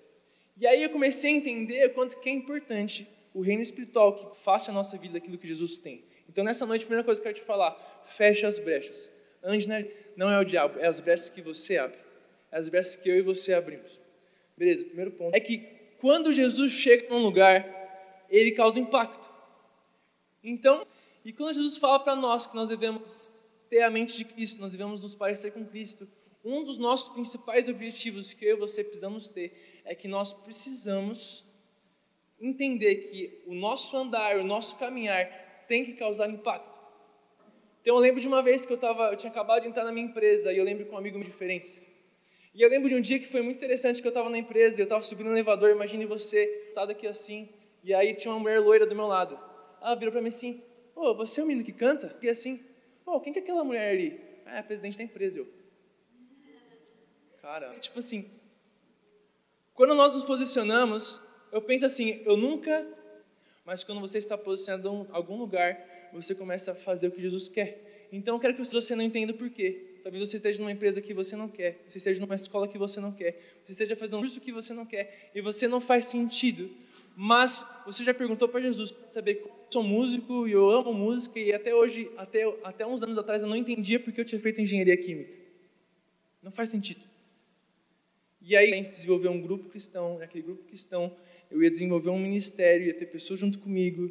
E 0.57 0.67
aí 0.67 0.83
eu 0.83 0.91
comecei 0.91 1.33
a 1.33 1.37
entender 1.37 1.89
quanto 1.91 2.19
que 2.21 2.29
é 2.29 2.33
importante 2.33 3.09
o 3.33 3.41
reino 3.41 3.63
espiritual 3.63 4.15
que 4.15 4.43
faça 4.43 4.71
a 4.71 4.75
nossa 4.75 4.97
vida 4.99 5.19
aquilo 5.19 5.39
que 5.39 5.49
Jesus 5.49 5.79
tem. 5.79 6.05
Então 6.29 6.45
nessa 6.45 6.67
noite, 6.67 6.83
a 6.83 6.87
primeira 6.87 7.05
coisa 7.05 7.21
que 7.21 7.27
eu 7.27 7.33
quero 7.33 7.43
te 7.43 7.47
falar, 7.47 8.05
feche 8.07 8.47
as 8.47 8.59
brechas. 8.59 9.11
Ande, 9.43 9.67
não 10.17 10.31
é 10.31 10.39
o 10.39 10.45
diabo, 10.45 10.79
é 10.79 10.87
as 10.87 11.01
brechas 11.01 11.29
que 11.29 11.41
você 11.41 11.79
abre. 11.79 11.99
É 12.53 12.59
as 12.59 12.69
brechas 12.69 12.97
que 12.97 13.09
eu 13.09 13.17
e 13.17 13.23
você 13.23 13.55
abrimos. 13.55 13.99
Beleza, 14.57 14.85
primeiro 14.85 15.13
ponto. 15.13 15.35
É 15.35 15.41
que 15.41 15.59
quando 15.99 16.33
Jesus 16.33 16.73
chega 16.73 17.09
num 17.09 17.23
lugar, 17.23 18.27
ele 18.29 18.53
causa 18.53 18.79
impacto. 18.79 19.31
Então, 20.43 20.87
e 21.25 21.33
quando 21.33 21.55
Jesus 21.55 21.77
fala 21.77 22.01
para 22.01 22.17
nós 22.17 22.47
que 22.47 22.55
nós 22.55 22.69
devemos 22.69 23.33
ter 23.69 23.83
a 23.83 23.91
mente 23.91 24.17
de 24.17 24.25
Cristo, 24.25 24.61
nós 24.61 24.73
devemos 24.73 25.03
nos 25.03 25.15
parecer 25.15 25.53
com 25.53 25.65
Cristo, 25.65 26.09
um 26.45 26.65
dos 26.65 26.79
nossos 26.79 27.09
principais 27.11 27.69
objetivos 27.69 28.33
que 28.33 28.45
eu 28.45 28.57
e 28.57 28.61
você 28.61 28.83
precisamos 28.83 29.29
ter 29.29 29.81
é 29.85 29.95
que 29.95 30.09
nós 30.09 30.33
precisamos 30.33 31.45
entender 32.41 32.97
que 32.97 33.43
o 33.47 33.55
nosso 33.55 33.97
andar, 33.97 34.37
o 34.37 34.45
nosso 34.45 34.77
caminhar 34.77 35.27
tem 35.69 35.85
que 35.85 35.93
causar 35.93 36.29
impacto. 36.31 36.81
Então 37.83 37.95
eu 37.95 38.01
lembro 38.01 38.21
de 38.21 38.29
uma 38.29 38.43
vez 38.43 38.65
que 38.65 38.73
eu, 38.73 38.79
tava, 38.79 39.11
eu 39.11 39.17
tinha 39.17 39.31
acabado 39.31 39.63
de 39.63 39.69
entrar 39.69 39.85
na 39.85 39.93
minha 39.93 40.07
empresa 40.07 40.53
e 40.53 40.59
eu 40.59 40.65
lembro 40.65 40.87
com 40.87 40.95
um 40.95 40.99
amigo 40.99 41.19
me 41.19 41.25
diferença. 41.25 41.81
E 42.55 42.63
eu 42.63 42.69
lembro 42.69 42.89
de 42.89 42.95
um 42.95 43.01
dia 43.01 43.19
que 43.19 43.27
foi 43.27 43.43
muito 43.43 43.59
interessante 43.59 44.01
que 44.01 44.07
eu 44.07 44.11
estava 44.11 44.29
na 44.29 44.39
empresa 44.39 44.79
e 44.79 44.81
eu 44.81 44.85
estava 44.85 45.03
subindo 45.03 45.29
no 45.29 45.35
elevador, 45.35 45.71
imagine 45.71 46.05
você, 46.05 46.65
sentado 46.69 46.91
aqui 46.91 47.07
assim, 47.07 47.49
e 47.83 47.95
aí 47.95 48.15
tinha 48.15 48.33
uma 48.33 48.41
mulher 48.41 48.61
loira 48.61 48.87
do 48.87 48.95
meu 48.95 49.07
lado. 49.07 49.39
ela 49.81 49.95
virou 49.95 50.13
para 50.13 50.21
mim 50.21 50.29
assim: 50.29 50.63
Ô, 50.95 51.15
você 51.15 51.41
é 51.41 51.45
o 51.45 51.47
menino 51.47 51.65
que 51.65 51.73
canta? 51.73 52.17
E 52.21 52.29
assim, 52.29 52.61
ô, 53.07 53.21
quem 53.21 53.33
que 53.33 53.39
é 53.39 53.43
aquela 53.43 53.65
mulher 53.65 53.93
ali? 53.93 54.21
Ah, 54.45 54.57
é 54.57 54.59
a 54.59 54.63
presidente 54.63 54.99
da 54.99 55.05
empresa. 55.05 55.39
Eu, 55.39 55.49
cara, 57.41 57.75
tipo 57.81 57.99
assim, 57.99 58.31
quando 59.75 59.95
nós 59.95 60.15
nos 60.15 60.25
posicionamos, 60.25 61.21
eu 61.51 61.63
penso 61.63 61.87
assim: 61.87 62.21
eu 62.25 62.37
nunca. 62.37 62.87
Mas 63.65 63.85
quando 63.85 64.01
você 64.01 64.19
está 64.19 64.37
posicionado 64.37 64.89
em 64.89 65.07
algum 65.13 65.37
lugar, 65.37 65.79
você 66.13 66.35
começa 66.35 66.73
a 66.73 66.75
fazer 66.75 67.09
o 67.09 67.11
que 67.11 67.21
Jesus 67.21 67.49
quer. 67.49 68.09
Então 68.13 68.35
eu 68.35 68.41
quero 68.41 68.55
que 68.55 68.65
você 68.65 68.97
não 68.97 69.05
entenda 69.05 69.33
o 69.33 69.37
porquê. 69.37 70.01
Talvez 70.03 70.29
você 70.29 70.37
esteja 70.37 70.59
numa 70.61 70.73
empresa 70.73 71.01
que 71.01 71.13
você 71.13 71.37
não 71.37 71.49
quer, 71.49 71.83
você 71.87 71.99
esteja 71.99 72.21
numa 72.21 72.35
escola 72.35 72.67
que 72.67 72.79
você 72.79 73.01
não 73.01 73.13
quer, 73.13 73.39
você 73.65 73.73
esteja 73.73 73.95
fazendo 73.95 74.19
um 74.19 74.21
curso 74.21 74.41
que 74.41 74.51
você 74.51 74.73
não 74.73 74.87
quer, 74.87 75.31
e 75.35 75.41
você 75.43 75.69
não 75.69 75.81
faz 75.81 76.07
sentido. 76.07 76.71
Mas 77.15 77.67
você 77.85 78.03
já 78.03 78.15
perguntou 78.15 78.49
para 78.49 78.61
Jesus, 78.63 78.95
saber 79.11 79.43
eu 79.43 79.51
sou 79.71 79.83
músico 79.83 80.49
e 80.49 80.53
eu 80.53 80.71
amo 80.71 80.93
música, 80.95 81.39
e 81.39 81.53
até 81.53 81.75
hoje, 81.75 82.11
até, 82.17 82.45
até 82.65 82.87
uns 82.87 83.03
anos 83.03 83.19
atrás, 83.19 83.43
eu 83.43 83.49
não 83.49 83.57
entendia 83.57 84.01
porque 84.01 84.21
eu 84.21 84.25
tinha 84.25 84.41
feito 84.41 84.61
engenharia 84.61 84.97
química. 84.97 85.35
Não 86.43 86.51
faz 86.51 86.71
sentido. 86.71 87.10
E 88.41 88.57
aí 88.57 88.73
a 88.73 88.77
gente 88.77 88.91
desenvolveu 88.91 89.31
um 89.31 89.41
grupo 89.41 89.69
cristão, 89.69 90.19
naquele 90.19 90.43
grupo 90.43 90.65
cristão 90.65 91.15
eu 91.51 91.63
ia 91.63 91.71
desenvolver 91.71 92.11
um 92.11 92.19
ministério, 92.19 92.87
ia 92.87 92.95
ter 92.95 93.07
pessoas 93.07 93.41
junto 93.41 93.59
comigo. 93.59 94.09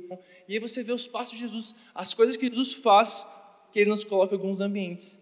E 0.47 0.53
aí 0.53 0.59
você 0.59 0.83
vê 0.83 0.91
os 0.91 1.07
passos 1.07 1.33
de 1.33 1.39
Jesus, 1.39 1.73
as 1.95 2.13
coisas 2.13 2.35
que 2.35 2.47
Jesus 2.47 2.73
faz, 2.73 3.25
que 3.71 3.79
ele 3.79 3.89
nos 3.89 4.03
coloca 4.03 4.35
em 4.35 4.37
alguns 4.37 4.59
ambientes. 4.59 5.17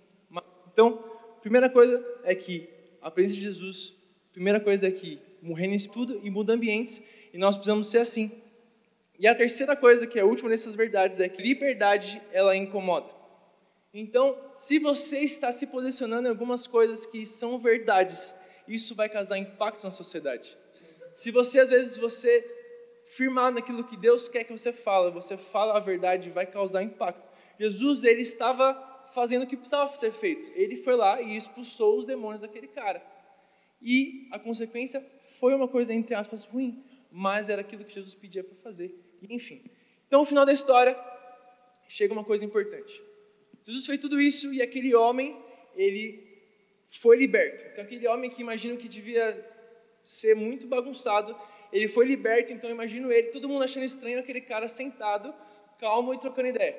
Então, 0.73 1.03
primeira 1.41 1.69
coisa 1.69 2.03
é 2.23 2.33
que 2.33 2.67
a 3.01 3.11
presença 3.11 3.35
de 3.35 3.43
Jesus, 3.43 3.93
primeira 4.33 4.59
coisa 4.59 4.87
é 4.87 4.91
que 4.91 5.19
o 5.43 5.53
reino 5.53 5.75
estuda 5.75 6.19
e 6.23 6.29
muda 6.29 6.53
ambientes, 6.53 7.03
e 7.33 7.37
nós 7.37 7.55
precisamos 7.55 7.89
ser 7.89 7.99
assim. 7.99 8.31
E 9.19 9.27
a 9.27 9.35
terceira 9.35 9.75
coisa, 9.75 10.07
que 10.07 10.17
é 10.17 10.21
a 10.21 10.25
última 10.25 10.49
dessas 10.49 10.75
verdades, 10.75 11.19
é 11.19 11.29
que 11.29 11.41
liberdade, 11.41 12.21
ela 12.31 12.55
incomoda. 12.55 13.09
Então, 13.93 14.37
se 14.55 14.79
você 14.79 15.19
está 15.19 15.51
se 15.51 15.65
posicionando 15.67 16.27
em 16.27 16.31
algumas 16.31 16.67
coisas 16.67 17.05
que 17.05 17.25
são 17.25 17.57
verdades, 17.57 18.35
isso 18.67 18.95
vai 18.95 19.09
causar 19.09 19.37
impacto 19.37 19.83
na 19.83 19.91
sociedade. 19.91 20.57
Se 21.13 21.31
você, 21.31 21.59
às 21.59 21.69
vezes, 21.69 21.97
você 21.97 22.45
firmar 23.07 23.51
naquilo 23.51 23.83
que 23.83 23.97
Deus 23.97 24.27
quer 24.27 24.43
que 24.43 24.51
você 24.51 24.73
fala, 24.73 25.09
você 25.09 25.37
fala 25.37 25.77
a 25.77 25.79
verdade, 25.79 26.29
vai 26.29 26.45
causar 26.45 26.83
impacto. 26.83 27.27
Jesus, 27.59 28.03
ele 28.03 28.21
estava 28.21 28.73
fazendo 29.13 29.43
o 29.43 29.47
que 29.47 29.55
precisava 29.55 29.93
ser 29.95 30.11
feito. 30.11 30.49
Ele 30.53 30.75
foi 30.77 30.95
lá 30.95 31.21
e 31.21 31.35
expulsou 31.35 31.97
os 31.97 32.05
demônios 32.05 32.41
daquele 32.41 32.67
cara. 32.67 33.01
E 33.81 34.27
a 34.31 34.39
consequência 34.39 35.03
foi 35.39 35.53
uma 35.53 35.67
coisa, 35.67 35.93
entre 35.93 36.13
aspas, 36.13 36.45
ruim, 36.45 36.83
mas 37.11 37.49
era 37.49 37.61
aquilo 37.61 37.85
que 37.85 37.93
Jesus 37.93 38.13
pedia 38.13 38.43
para 38.43 38.55
fazer. 38.57 38.93
Enfim. 39.29 39.63
Então, 40.07 40.19
no 40.19 40.25
final 40.25 40.45
da 40.45 40.53
história, 40.53 40.97
chega 41.87 42.13
uma 42.13 42.23
coisa 42.23 42.45
importante. 42.45 43.01
Jesus 43.65 43.85
fez 43.85 43.99
tudo 43.99 44.21
isso 44.21 44.53
e 44.53 44.61
aquele 44.61 44.93
homem, 44.95 45.35
ele 45.75 46.26
foi 46.89 47.17
liberto. 47.17 47.63
Então, 47.71 47.83
aquele 47.83 48.07
homem 48.07 48.29
que 48.29 48.41
imagino 48.41 48.77
que 48.77 48.87
devia 48.87 49.45
ser 50.03 50.35
muito 50.35 50.67
bagunçado, 50.67 51.37
ele 51.71 51.87
foi 51.87 52.05
liberto. 52.05 52.53
Então, 52.53 52.69
imagino 52.69 53.11
ele, 53.11 53.27
todo 53.29 53.49
mundo 53.49 53.63
achando 53.63 53.83
estranho 53.83 54.19
aquele 54.19 54.41
cara 54.41 54.67
sentado, 54.67 55.33
calmo 55.79 56.13
e 56.13 56.19
trocando 56.19 56.47
ideia. 56.47 56.77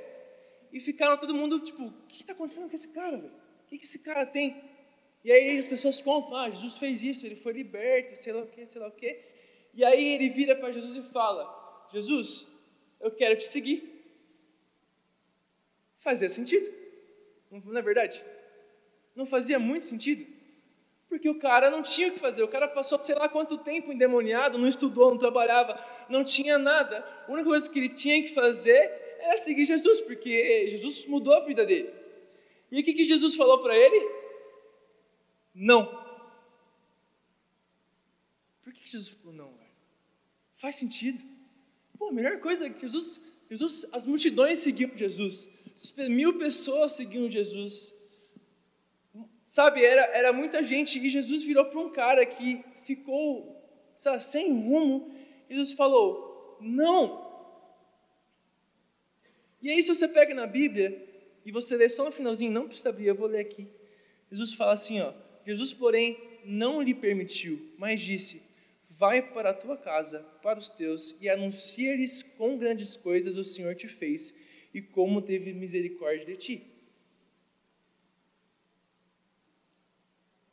E 0.73 0.81
ficaram 0.81 1.17
todo 1.17 1.35
mundo 1.35 1.61
tipo: 1.61 1.85
o 1.85 1.93
que 2.09 2.23
está 2.23 2.33
acontecendo 2.33 2.69
com 2.69 2.75
esse 2.75 2.89
cara? 2.89 3.17
O 3.17 3.67
que, 3.69 3.79
que 3.79 3.85
esse 3.85 3.99
cara 3.99 4.25
tem? 4.25 4.63
E 5.25 5.33
aí 5.33 5.59
as 5.59 5.67
pessoas 5.67 6.01
contam: 6.01 6.37
ah, 6.37 6.51
Jesus 6.51 6.77
fez 6.77 7.03
isso, 7.03 7.27
ele 7.27 7.37
foi 7.37 7.53
liberto, 7.53 8.17
sei 8.17 8.33
lá 8.33 8.43
o 8.43 8.47
que, 8.47 8.67
sei 8.67 8.81
lá 8.81 8.89
o 8.89 8.93
que. 8.93 9.21
E 9.75 9.85
aí 9.85 10.15
ele 10.15 10.29
vira 10.29 10.57
para 10.57 10.73
Jesus 10.73 10.97
e 10.97 11.03
fala: 11.11 11.89
Jesus, 11.93 12.47
eu 13.01 13.11
quero 13.11 13.37
te 13.37 13.47
seguir. 13.49 13.97
Fazia 16.01 16.31
sentido, 16.31 16.73
não 17.51 17.79
é 17.79 17.83
verdade? 17.83 18.25
Não 19.19 19.27
fazia 19.27 19.59
muito 19.59 19.85
sentido. 19.85 20.25
Porque 21.09 21.29
o 21.29 21.41
cara 21.41 21.73
não 21.73 21.83
tinha 21.83 22.07
o 22.07 22.13
que 22.13 22.21
fazer, 22.21 22.41
o 22.45 22.47
cara 22.47 22.69
passou 22.69 23.03
sei 23.03 23.17
lá 23.17 23.29
quanto 23.29 23.59
tempo 23.59 23.93
endemoniado, 23.93 24.57
não 24.57 24.69
estudou, 24.69 25.11
não 25.11 25.19
trabalhava, 25.19 25.85
não 26.09 26.23
tinha 26.23 26.57
nada. 26.57 27.05
A 27.27 27.33
única 27.33 27.49
coisa 27.49 27.69
que 27.69 27.81
ele 27.81 27.89
tinha 27.89 28.23
que 28.23 28.33
fazer 28.33 28.77
era 29.19 29.37
seguir 29.37 29.65
Jesus, 29.65 30.01
porque 30.01 30.71
Jesus 30.71 31.05
mudou 31.07 31.35
a 31.35 31.45
vida 31.45 31.67
dele. 31.67 31.93
E 32.71 32.81
o 32.81 32.85
que, 32.85 32.93
que 32.93 33.03
Jesus 33.03 33.35
falou 33.35 33.61
para 33.61 33.77
ele? 33.77 34.09
Não. 35.53 35.85
Por 38.63 38.73
que 38.73 38.89
Jesus 38.89 39.09
falou 39.17 39.35
não, 39.35 39.51
velho? 39.57 39.71
Faz 40.59 40.77
sentido. 40.77 41.21
Pô, 41.99 42.11
a 42.11 42.13
melhor 42.13 42.39
coisa 42.39 42.67
é 42.67 42.71
que 42.71 42.83
Jesus, 42.83 43.21
Jesus, 43.51 43.85
as 43.91 44.07
multidões 44.07 44.59
seguiam 44.59 44.97
Jesus. 44.97 45.49
Mil 46.09 46.39
pessoas 46.39 46.93
seguiam 46.93 47.29
Jesus. 47.29 47.98
Sabe, 49.59 49.85
era, 49.85 50.03
era 50.21 50.33
muita 50.33 50.63
gente 50.63 51.05
e 51.05 51.11
Jesus 51.11 51.43
virou 51.43 51.65
para 51.65 51.81
um 51.81 51.91
cara 51.91 52.25
que 52.25 52.65
ficou 52.85 53.61
sabe, 53.95 54.23
sem 54.23 54.53
rumo. 54.53 55.13
Jesus 55.51 55.73
falou: 55.73 56.59
Não, 56.61 57.29
e 59.61 59.71
aí, 59.71 59.83
se 59.83 59.93
você 59.93 60.07
pega 60.07 60.33
na 60.35 60.47
Bíblia 60.47 61.05
e 61.45 61.51
você 61.51 61.77
lê 61.77 61.89
só 61.89 62.05
no 62.05 62.13
finalzinho, 62.13 62.53
não 62.53 62.69
precisa 62.69 62.91
abrir, 62.91 63.07
eu 63.07 63.15
vou 63.17 63.27
ler 63.27 63.41
aqui. 63.41 63.67
Jesus 64.31 64.55
fala 64.55 64.75
assim: 64.75 65.01
ó, 65.01 65.13
Jesus, 65.45 65.73
porém, 65.73 66.17
não 66.45 66.81
lhe 66.81 66.95
permitiu, 66.95 67.73
mas 67.77 68.01
disse: 68.01 68.41
Vai 68.89 69.21
para 69.21 69.51
a 69.51 69.55
tua 69.55 69.77
casa, 69.77 70.21
para 70.41 70.59
os 70.61 70.71
teus, 70.71 71.17
e 71.21 71.29
anuncia-lhes 71.29 72.23
quão 72.23 72.57
grandes 72.57 72.97
coisas 72.97 73.37
o 73.37 73.43
Senhor 73.43 73.75
te 73.75 73.89
fez 73.89 74.33
e 74.73 74.81
como 74.81 75.21
teve 75.21 75.53
misericórdia 75.53 76.27
de 76.27 76.37
ti. 76.37 76.78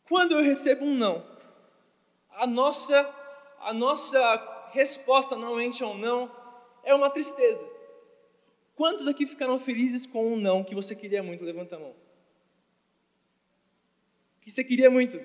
Quando 0.08 0.34
eu 0.34 0.44
recebo 0.44 0.86
um 0.86 0.96
não, 0.96 1.26
a 2.30 2.46
nossa, 2.46 3.14
a 3.60 3.74
nossa 3.74 4.70
resposta 4.72 5.36
normalmente 5.36 5.84
um 5.84 5.98
não 5.98 6.32
é 6.84 6.94
uma 6.94 7.10
tristeza. 7.10 7.68
Quantos 8.76 9.08
aqui 9.08 9.26
ficaram 9.26 9.58
felizes 9.58 10.06
com 10.06 10.34
um 10.34 10.36
não 10.36 10.64
que 10.64 10.76
você 10.76 10.96
queria 10.96 11.24
muito? 11.24 11.44
Levanta 11.44 11.76
a 11.76 11.80
mão. 11.80 11.96
Que 14.42 14.52
você 14.52 14.64
queria 14.64 14.92
muito. 14.92 15.20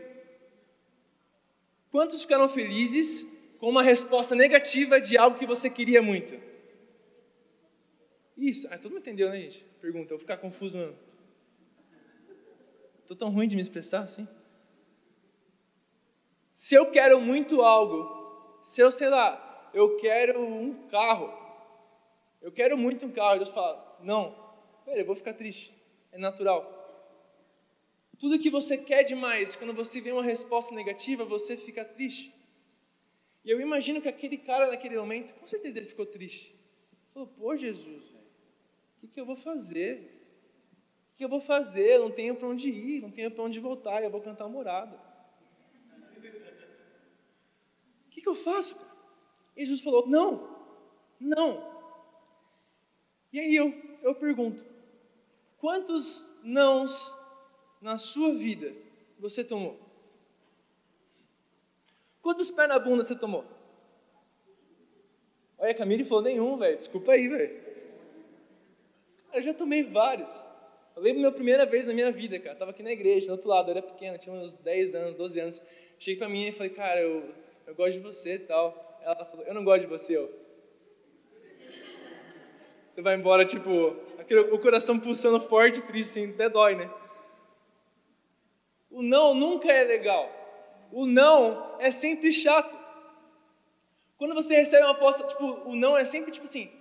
Quantos 1.91 2.23
ficaram 2.23 2.49
felizes 2.49 3.27
com 3.59 3.69
uma 3.69 3.83
resposta 3.83 4.35
negativa 4.35 5.01
de 5.01 5.19
algo 5.19 5.37
que 5.37 5.47
você 5.47 5.69
queria 5.69 6.01
muito? 6.01 6.41
Isso. 8.37 8.67
Ah, 8.71 8.79
todo 8.79 8.93
mundo 8.93 9.01
entendeu, 9.01 9.29
né, 9.29 9.41
gente? 9.41 9.63
Pergunta. 9.81 10.05
Eu 10.05 10.17
vou 10.17 10.21
ficar 10.21 10.39
confuso 10.39 10.79
mesmo. 10.79 10.97
Estou 13.03 13.17
tão 13.17 13.31
ruim 13.31 13.49
de 13.49 13.57
me 13.57 13.61
expressar 13.61 14.05
assim. 14.05 14.27
Se 16.71 16.77
eu 16.77 16.89
quero 16.89 17.21
muito 17.21 17.63
algo, 17.63 17.99
se 18.63 18.81
eu, 18.81 18.93
sei 18.93 19.09
lá, 19.09 19.29
eu 19.75 19.97
quero 19.97 20.41
um 20.41 20.87
carro, 20.87 21.29
eu 22.41 22.53
quero 22.53 22.79
muito 22.79 23.05
um 23.05 23.11
carro. 23.11 23.39
Deus 23.39 23.49
fala: 23.49 23.99
Não, 24.01 24.37
peraí, 24.85 25.01
eu 25.01 25.05
vou 25.05 25.17
ficar 25.17 25.35
triste. 25.35 25.75
É 26.13 26.17
natural. 26.17 26.63
Tudo 28.21 28.39
que 28.39 28.49
você 28.49 28.79
quer 28.79 29.03
demais, 29.03 29.57
quando 29.57 29.75
você 29.75 30.01
vê 30.01 30.13
uma 30.13 30.23
resposta 30.23 30.73
negativa, 30.73 31.25
você 31.25 31.57
fica 31.57 31.85
triste. 31.85 32.33
E 33.45 33.51
eu 33.51 33.61
imagino 33.61 34.01
que 34.01 34.09
aquele 34.09 34.39
cara 34.39 34.69
naquele 34.69 34.97
momento, 34.97 35.35
com 35.35 35.49
certeza 35.49 35.77
ele 35.77 35.87
ficou 35.87 36.07
triste. 36.07 36.55
Falou: 37.13 37.27
Pô, 37.27 37.57
Jesus, 37.57 38.05
o 38.15 39.01
que, 39.01 39.09
que 39.09 39.21
eu 39.21 39.27
vou 39.27 39.35
fazer? 39.35 39.93
O 41.15 41.17
que 41.17 41.25
eu 41.25 41.29
vou 41.29 41.41
fazer? 41.41 41.97
Eu 41.97 42.03
não 42.03 42.13
tenho 42.13 42.37
para 42.37 42.47
onde 42.47 42.69
ir, 42.69 43.03
não 43.03 43.11
tenho 43.11 43.33
para 43.33 43.43
onde 43.43 43.59
voltar, 43.59 44.05
eu 44.05 44.11
vou 44.11 44.21
cantar 44.21 44.49
morada. 44.49 45.11
O 48.10 48.10
que, 48.21 48.23
que 48.23 48.29
eu 48.29 48.35
faço? 48.35 48.79
E 49.57 49.65
Jesus 49.65 49.81
falou: 49.81 50.07
Não, 50.07 50.49
não, 51.19 51.71
e 53.33 53.39
aí 53.39 53.55
eu, 53.55 53.73
eu 54.03 54.15
pergunto: 54.15 54.65
quantos 55.59 56.35
nãos 56.43 57.15
na 57.81 57.97
sua 57.97 58.33
vida 58.33 58.73
você 59.19 59.45
tomou? 59.45 59.79
Quantos 62.21 62.51
pés 62.51 62.69
na 62.69 62.79
bunda 62.79 63.03
você 63.03 63.17
tomou? 63.17 63.45
Olha, 65.59 65.71
a 65.71 65.75
Camille 65.75 66.05
falou 66.05 66.23
nenhum, 66.23 66.57
velho. 66.57 66.77
Desculpa 66.77 67.13
aí, 67.13 67.29
velho. 67.29 67.61
Eu 69.33 69.43
já 69.43 69.55
tomei 69.55 69.83
vários. 69.85 70.31
Eu 70.97 71.03
lembro 71.03 71.21
minha 71.21 71.33
primeira 71.33 71.65
vez 71.65 71.87
na 71.87 71.95
minha 71.95 72.11
vida, 72.11 72.39
cara. 72.39 72.55
Eu 72.55 72.59
tava 72.59 72.71
aqui 72.73 72.83
na 72.83 72.91
igreja, 72.91 73.27
do 73.27 73.33
outro 73.33 73.49
lado, 73.49 73.69
eu 73.69 73.77
era 73.77 73.83
pequeno, 73.83 74.19
tinha 74.19 74.35
uns 74.35 74.57
10 74.57 74.95
anos, 74.95 75.15
12 75.15 75.41
anos. 75.41 75.63
Cheguei 75.99 76.19
pra 76.19 76.29
mim 76.29 76.49
e 76.49 76.53
falei, 76.53 76.73
cara, 76.73 77.01
eu, 77.01 77.33
eu 77.71 77.75
gosto 77.77 77.93
de 77.93 78.01
você 78.01 78.35
e 78.35 78.39
tal. 78.41 78.99
Ela 79.01 79.25
falou, 79.25 79.47
eu 79.47 79.55
não 79.55 79.63
gosto 79.63 79.83
de 79.83 79.87
você. 79.87 80.17
Eu, 80.17 80.29
você 82.89 83.01
vai 83.01 83.15
embora, 83.15 83.45
tipo, 83.45 83.97
aquele, 84.19 84.41
o 84.41 84.59
coração 84.59 84.99
pulsando 84.99 85.41
forte, 85.41 85.81
triste, 85.83 86.11
assim, 86.11 86.31
até 86.31 86.49
dói, 86.49 86.75
né? 86.75 86.91
O 88.91 89.03
não 89.03 89.35
nunca 89.35 89.71
é 89.73 89.85
legal. 89.85 90.29
O 90.91 91.07
não 91.07 91.77
é 91.79 91.93
sempre 91.93 92.33
chato. 92.33 92.77
Quando 94.19 94.35
você 94.35 94.57
recebe 94.57 94.83
uma 94.83 94.91
aposta, 94.91 95.25
tipo, 95.29 95.45
o 95.65 95.77
não 95.77 95.97
é 95.97 96.05
sempre 96.05 96.33
tipo 96.33 96.47
assim, 96.47 96.73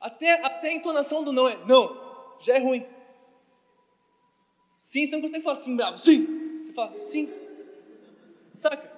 Até, 0.00 0.34
até 0.46 0.68
a 0.68 0.72
entonação 0.72 1.24
do 1.24 1.32
não 1.32 1.48
é 1.48 1.56
não, 1.66 2.36
já 2.38 2.54
é 2.54 2.58
ruim. 2.60 2.86
Sim, 4.78 5.04
você 5.04 5.12
não 5.12 5.20
consegue 5.20 5.42
falar 5.42 5.56
sim, 5.56 5.76
bravo, 5.76 5.98
sim. 5.98 6.62
Você 6.62 6.72
fala 6.72 7.00
sim. 7.00 7.28
Saca? 8.56 8.97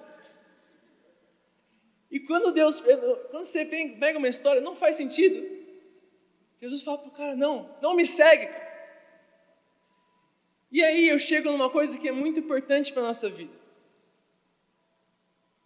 E 2.11 2.19
quando 2.19 2.51
Deus, 2.51 2.81
quando 2.81 3.45
você 3.45 3.65
pega 3.65 4.19
uma 4.19 4.27
história, 4.27 4.59
não 4.61 4.75
faz 4.75 4.97
sentido. 4.97 5.47
Jesus 6.61 6.81
fala 6.83 6.97
para 6.97 7.07
o 7.07 7.11
cara: 7.11 7.35
não, 7.35 7.73
não 7.81 7.95
me 7.95 8.05
segue. 8.05 8.49
E 10.69 10.83
aí 10.83 11.07
eu 11.07 11.19
chego 11.19 11.51
numa 11.51 11.69
coisa 11.69 11.97
que 11.97 12.07
é 12.07 12.11
muito 12.11 12.39
importante 12.39 12.91
para 12.91 13.01
a 13.01 13.07
nossa 13.07 13.29
vida. 13.29 13.53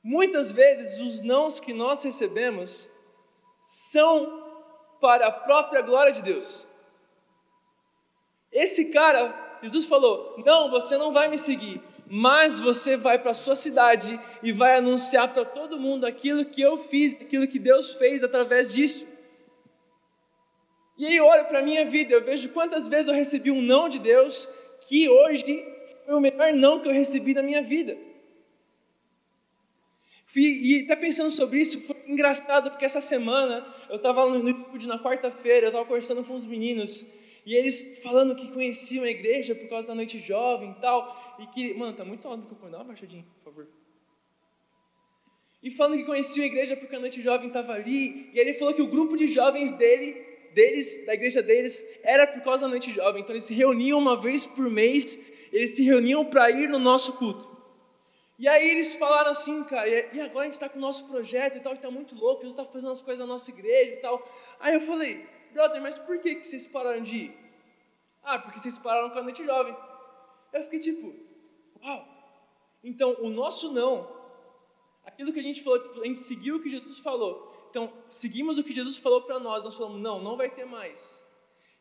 Muitas 0.04 0.52
vezes 0.52 1.02
os 1.02 1.22
nãos 1.24 1.60
que 1.60 1.74
nós 1.74 2.04
recebemos 2.04 2.88
são 3.64 4.44
para 5.02 5.28
a 5.28 5.32
própria 5.32 5.82
glória 5.82 6.14
de 6.14 6.22
Deus. 6.22 6.68
Esse 8.52 8.86
cara, 8.86 9.60
Jesus 9.64 9.86
falou: 9.86 10.36
Não, 10.46 10.70
você 10.70 10.96
não 10.96 11.12
vai 11.12 11.28
me 11.28 11.40
seguir, 11.40 11.82
mas 12.08 12.60
você 12.60 12.96
vai 12.96 13.18
para 13.18 13.32
a 13.32 13.36
sua 13.36 13.56
cidade 13.56 14.20
e 14.44 14.52
vai 14.52 14.78
anunciar 14.78 15.34
para 15.34 15.44
todo 15.44 15.80
mundo 15.80 16.06
aquilo 16.06 16.46
que 16.46 16.62
eu 16.62 16.84
fiz, 16.84 17.14
aquilo 17.14 17.48
que 17.48 17.60
Deus 17.60 17.94
fez 17.94 18.24
através 18.24 18.72
disso. 18.72 19.08
E 20.98 21.06
aí 21.06 21.16
eu 21.16 21.26
olho 21.26 21.46
para 21.46 21.60
a 21.60 21.64
minha 21.64 21.86
vida, 21.86 22.14
eu 22.14 22.24
vejo 22.24 22.50
quantas 22.50 22.88
vezes 22.88 23.08
eu 23.08 23.14
recebi 23.14 23.52
um 23.52 23.62
não 23.62 23.90
de 23.90 24.00
Deus, 24.00 24.48
que 24.88 25.10
hoje 25.10 25.66
foi 26.06 26.16
o 26.16 26.22
melhor 26.22 26.54
não 26.54 26.80
que 26.80 26.88
eu 26.88 26.94
recebi 26.94 27.34
na 27.34 27.42
minha 27.42 27.62
vida. 27.62 27.98
E 30.36 30.84
até 30.84 30.96
pensando 30.98 31.32
sobre 31.32 31.60
isso, 31.60 31.82
foi 31.82 31.96
engraçado, 32.08 32.70
porque 32.70 32.84
essa 32.86 33.00
semana 33.00 33.66
eu 33.90 33.96
estava 33.96 34.28
no 34.28 34.50
estúdio 34.50 34.88
na 34.88 35.00
quarta-feira, 35.00 35.68
eu 35.68 35.70
estava 35.70 35.86
conversando 35.86 36.24
com 36.24 36.36
os 36.36 36.46
meninos, 36.46 37.06
e 37.46 37.54
eles 37.56 38.00
falando 38.00 38.36
que 38.36 38.52
conheciam 38.52 39.04
a 39.06 39.10
igreja 39.10 39.54
por 39.54 39.70
causa 39.70 39.88
da 39.88 39.94
noite 39.94 40.20
jovem 40.20 40.72
e 40.72 40.82
tal, 40.82 41.36
e 41.40 41.46
que, 41.48 41.74
mano, 41.76 41.96
tá 41.96 42.04
muito 42.04 42.28
alto 42.28 42.40
o 42.40 42.42
microfone, 42.42 42.72
dá 42.72 42.78
uma 42.80 42.86
baixadinha, 42.86 43.24
por 43.36 43.52
favor. 43.52 43.68
E 45.62 45.70
falando 45.70 45.98
que 45.98 46.06
conheciam 46.06 46.44
a 46.44 46.48
igreja 46.48 46.76
porque 46.76 46.96
a 46.96 47.00
noite 47.00 47.22
jovem 47.22 47.48
estava 47.48 47.74
ali, 47.74 48.32
e 48.34 48.40
ele 48.40 48.56
falou 48.56 48.74
que 48.74 48.82
o 48.82 48.88
grupo 48.88 49.16
de 49.16 49.28
jovens 49.28 49.74
dele, 49.74 50.14
deles, 50.54 51.06
da 51.06 51.14
igreja 51.14 51.44
deles, 51.44 51.86
era 52.04 52.26
por 52.26 52.42
causa 52.42 52.62
da 52.64 52.68
noite 52.68 52.92
jovem, 52.92 53.22
então 53.22 53.36
eles 53.36 53.46
se 53.46 53.54
reuniam 53.54 54.00
uma 54.00 54.20
vez 54.20 54.46
por 54.46 54.70
mês, 54.70 55.20
eles 55.52 55.72
se 55.72 55.84
reuniam 55.84 56.26
para 56.26 56.50
ir 56.50 56.68
no 56.68 56.80
nosso 56.80 57.18
culto. 57.18 57.56
E 58.38 58.48
aí 58.48 58.70
eles 58.70 58.96
falaram 58.96 59.32
assim, 59.32 59.64
cara, 59.64 59.88
e 59.88 60.20
agora 60.20 60.42
a 60.42 60.44
gente 60.46 60.54
está 60.56 60.68
com 60.68 60.78
o 60.78 60.82
nosso 60.82 61.08
projeto 61.08 61.58
e 61.58 61.62
tal, 61.62 61.74
está 61.74 61.90
muito 61.90 62.16
louco, 62.16 62.42
Jesus 62.42 62.60
está 62.60 62.66
fazendo 62.66 62.92
as 62.92 63.02
coisas 63.02 63.26
na 63.26 63.32
nossa 63.32 63.50
igreja 63.50 63.94
e 63.94 63.98
tal. 63.98 64.30
Aí 64.60 64.74
eu 64.74 64.82
falei, 64.82 65.26
brother, 65.56 65.82
mas 65.82 65.98
por 65.98 66.20
que, 66.20 66.36
que 66.36 66.46
vocês 66.46 66.68
pararam 66.68 67.02
de 67.02 67.16
ir? 67.16 67.38
Ah, 68.22 68.38
porque 68.38 68.60
vocês 68.60 68.78
pararam 68.78 69.10
com 69.10 69.20
a 69.20 69.24
noite 69.24 69.44
jovem. 69.46 69.76
Eu 70.52 70.64
fiquei 70.64 70.80
tipo, 70.80 71.16
uau. 71.82 72.06
Então, 72.84 73.16
o 73.20 73.30
nosso 73.30 73.72
não, 73.72 73.94
aquilo 75.06 75.32
que 75.32 75.40
a 75.40 75.44
gente 75.44 75.64
falou, 75.64 75.80
tipo, 75.82 76.02
a 76.02 76.06
gente 76.06 76.20
seguiu 76.20 76.58
o 76.58 76.62
que 76.62 76.70
Jesus 76.70 77.00
falou. 77.00 77.34
Então, 77.70 77.92
seguimos 78.10 78.58
o 78.58 78.64
que 78.64 78.74
Jesus 78.74 78.98
falou 78.98 79.22
para 79.22 79.40
nós, 79.40 79.64
nós 79.64 79.76
falamos, 79.76 80.02
não, 80.02 80.22
não 80.22 80.36
vai 80.38 80.50
ter 80.50 80.66
mais. 80.66 81.24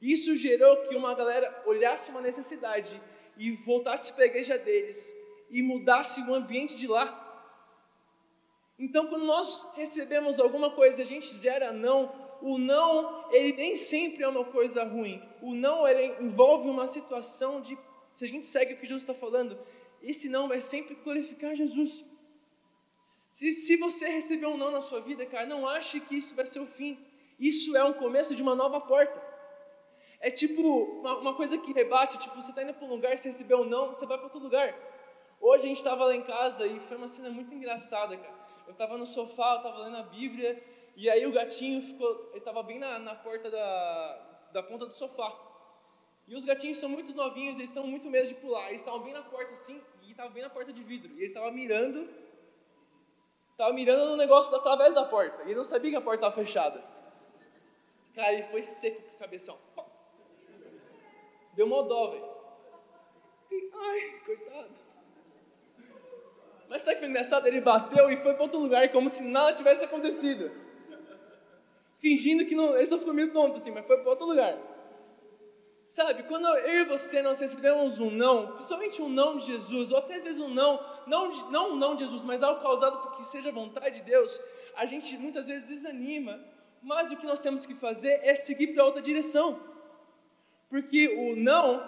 Isso 0.00 0.36
gerou 0.36 0.76
que 0.84 0.94
uma 0.94 1.14
galera 1.14 1.62
olhasse 1.66 2.10
uma 2.10 2.20
necessidade 2.20 3.00
e 3.36 3.52
voltasse 3.52 4.12
para 4.12 4.24
a 4.24 4.26
igreja 4.26 4.56
deles 4.56 5.14
e 5.50 5.62
mudasse 5.62 6.20
o 6.22 6.34
ambiente 6.34 6.76
de 6.76 6.86
lá. 6.86 7.20
Então, 8.78 9.06
quando 9.06 9.24
nós 9.24 9.70
recebemos 9.74 10.40
alguma 10.40 10.70
coisa, 10.70 11.02
a 11.02 11.06
gente 11.06 11.38
gera 11.38 11.72
não. 11.72 12.23
O 12.44 12.58
não, 12.58 13.24
ele 13.32 13.54
nem 13.56 13.74
sempre 13.74 14.22
é 14.22 14.28
uma 14.28 14.44
coisa 14.44 14.84
ruim. 14.84 15.22
O 15.40 15.54
não, 15.54 15.88
ele 15.88 16.04
envolve 16.22 16.68
uma 16.68 16.86
situação 16.86 17.62
de, 17.62 17.74
se 18.12 18.22
a 18.22 18.28
gente 18.28 18.46
segue 18.46 18.74
o 18.74 18.76
que 18.76 18.86
Jesus 18.86 19.02
está 19.02 19.14
falando, 19.14 19.58
esse 20.02 20.28
não 20.28 20.46
vai 20.46 20.60
sempre 20.60 20.94
glorificar 20.96 21.56
Jesus. 21.56 22.04
Se, 23.32 23.50
se 23.50 23.78
você 23.78 24.10
receber 24.10 24.44
um 24.44 24.58
não 24.58 24.70
na 24.70 24.82
sua 24.82 25.00
vida, 25.00 25.24
cara, 25.24 25.46
não 25.46 25.66
ache 25.66 26.00
que 26.00 26.16
isso 26.16 26.34
vai 26.34 26.44
ser 26.44 26.60
o 26.60 26.66
fim. 26.66 26.98
Isso 27.40 27.74
é 27.74 27.82
um 27.82 27.94
começo 27.94 28.36
de 28.36 28.42
uma 28.42 28.54
nova 28.54 28.78
porta. 28.78 29.18
É 30.20 30.30
tipo 30.30 30.60
uma, 31.00 31.16
uma 31.20 31.34
coisa 31.34 31.56
que 31.56 31.72
rebate, 31.72 32.18
tipo, 32.18 32.36
você 32.36 32.50
está 32.50 32.62
indo 32.62 32.74
para 32.74 32.84
um 32.84 32.90
lugar, 32.90 33.18
você 33.18 33.28
recebeu 33.28 33.62
um 33.62 33.64
não, 33.64 33.88
você 33.88 34.04
vai 34.04 34.18
para 34.18 34.26
outro 34.26 34.40
lugar. 34.40 34.68
Hoje 35.40 35.64
a 35.64 35.68
gente 35.68 35.78
estava 35.78 36.04
lá 36.04 36.14
em 36.14 36.22
casa 36.22 36.66
e 36.66 36.78
foi 36.80 36.98
uma 36.98 37.08
cena 37.08 37.30
muito 37.30 37.54
engraçada, 37.54 38.18
cara. 38.18 38.34
Eu 38.66 38.72
estava 38.72 38.98
no 38.98 39.06
sofá, 39.06 39.52
eu 39.52 39.56
estava 39.56 39.78
lendo 39.84 39.96
a 39.96 40.02
Bíblia, 40.02 40.62
e 40.96 41.10
aí 41.10 41.26
o 41.26 41.32
gatinho 41.32 41.82
ficou, 41.82 42.28
ele 42.30 42.38
estava 42.38 42.62
bem 42.62 42.78
na, 42.78 42.98
na 42.98 43.14
porta 43.14 43.50
da, 43.50 44.48
da 44.52 44.62
ponta 44.62 44.86
do 44.86 44.92
sofá. 44.92 45.32
E 46.26 46.34
os 46.34 46.44
gatinhos 46.44 46.78
são 46.78 46.88
muito 46.88 47.14
novinhos, 47.14 47.58
eles 47.58 47.68
estão 47.68 47.86
muito 47.86 48.08
medo 48.08 48.28
de 48.28 48.34
pular. 48.34 48.68
Eles 48.68 48.80
estavam 48.80 49.00
bem 49.00 49.12
na 49.12 49.22
porta 49.22 49.52
assim, 49.52 49.80
e 50.02 50.10
estavam 50.10 50.32
bem 50.32 50.42
na 50.42 50.50
porta 50.50 50.72
de 50.72 50.82
vidro. 50.82 51.12
E 51.14 51.18
ele 51.18 51.26
estava 51.26 51.50
mirando, 51.50 52.08
estava 53.50 53.72
mirando 53.72 54.10
no 54.10 54.16
negócio 54.16 54.54
através 54.54 54.94
da 54.94 55.04
porta. 55.04 55.42
E 55.42 55.46
ele 55.46 55.56
não 55.56 55.64
sabia 55.64 55.90
que 55.90 55.96
a 55.96 56.00
porta 56.00 56.26
estava 56.26 56.44
fechada. 56.44 56.82
Cara, 58.14 58.32
ele 58.32 58.44
foi 58.44 58.62
seco 58.62 59.02
a 59.16 59.18
cabeção. 59.18 59.58
Deu 61.54 61.66
mó 61.66 61.82
dó, 61.82 62.10
velho. 62.10 62.34
Ai, 63.74 64.20
coitado. 64.24 64.70
Mas 66.68 66.82
sabe 66.82 66.94
que 66.94 67.00
foi 67.00 67.08
engraçado? 67.08 67.46
Ele 67.46 67.60
bateu 67.60 68.10
e 68.10 68.16
foi 68.16 68.34
para 68.34 68.42
outro 68.42 68.58
lugar, 68.58 68.90
como 68.90 69.10
se 69.10 69.22
nada 69.22 69.56
tivesse 69.56 69.84
acontecido. 69.84 70.50
Fingindo 72.04 72.44
que 72.44 72.54
não. 72.54 72.76
Ele 72.76 72.86
só 72.86 72.98
ficou 72.98 73.14
meio 73.14 73.32
tonto 73.32 73.56
assim, 73.56 73.70
mas 73.70 73.86
foi 73.86 73.96
para 73.96 74.10
outro 74.10 74.26
lugar. 74.26 74.58
Sabe, 75.86 76.24
quando 76.24 76.46
eu 76.46 76.82
e 76.82 76.84
você 76.84 77.22
nós 77.22 77.40
recebemos 77.40 77.98
um 77.98 78.10
não, 78.10 78.48
principalmente 78.56 79.00
um 79.00 79.08
não 79.08 79.38
de 79.38 79.46
Jesus, 79.46 79.90
ou 79.90 79.96
até 79.96 80.16
às 80.16 80.24
vezes 80.24 80.38
um 80.38 80.50
não, 80.50 80.78
não, 81.06 81.50
não 81.50 81.72
um 81.72 81.76
não 81.76 81.94
de 81.94 82.04
Jesus, 82.04 82.22
mas 82.22 82.42
algo 82.42 82.60
causado 82.60 82.98
por 83.00 83.16
que 83.16 83.26
seja 83.26 83.50
vontade 83.50 84.00
de 84.00 84.02
Deus, 84.02 84.38
a 84.76 84.84
gente 84.84 85.16
muitas 85.16 85.46
vezes 85.46 85.68
desanima, 85.68 86.38
mas 86.82 87.10
o 87.10 87.16
que 87.16 87.24
nós 87.24 87.40
temos 87.40 87.64
que 87.64 87.72
fazer 87.72 88.20
é 88.22 88.34
seguir 88.34 88.74
para 88.74 88.84
outra 88.84 89.00
direção. 89.00 89.58
Porque 90.68 91.08
o 91.08 91.36
não, 91.36 91.82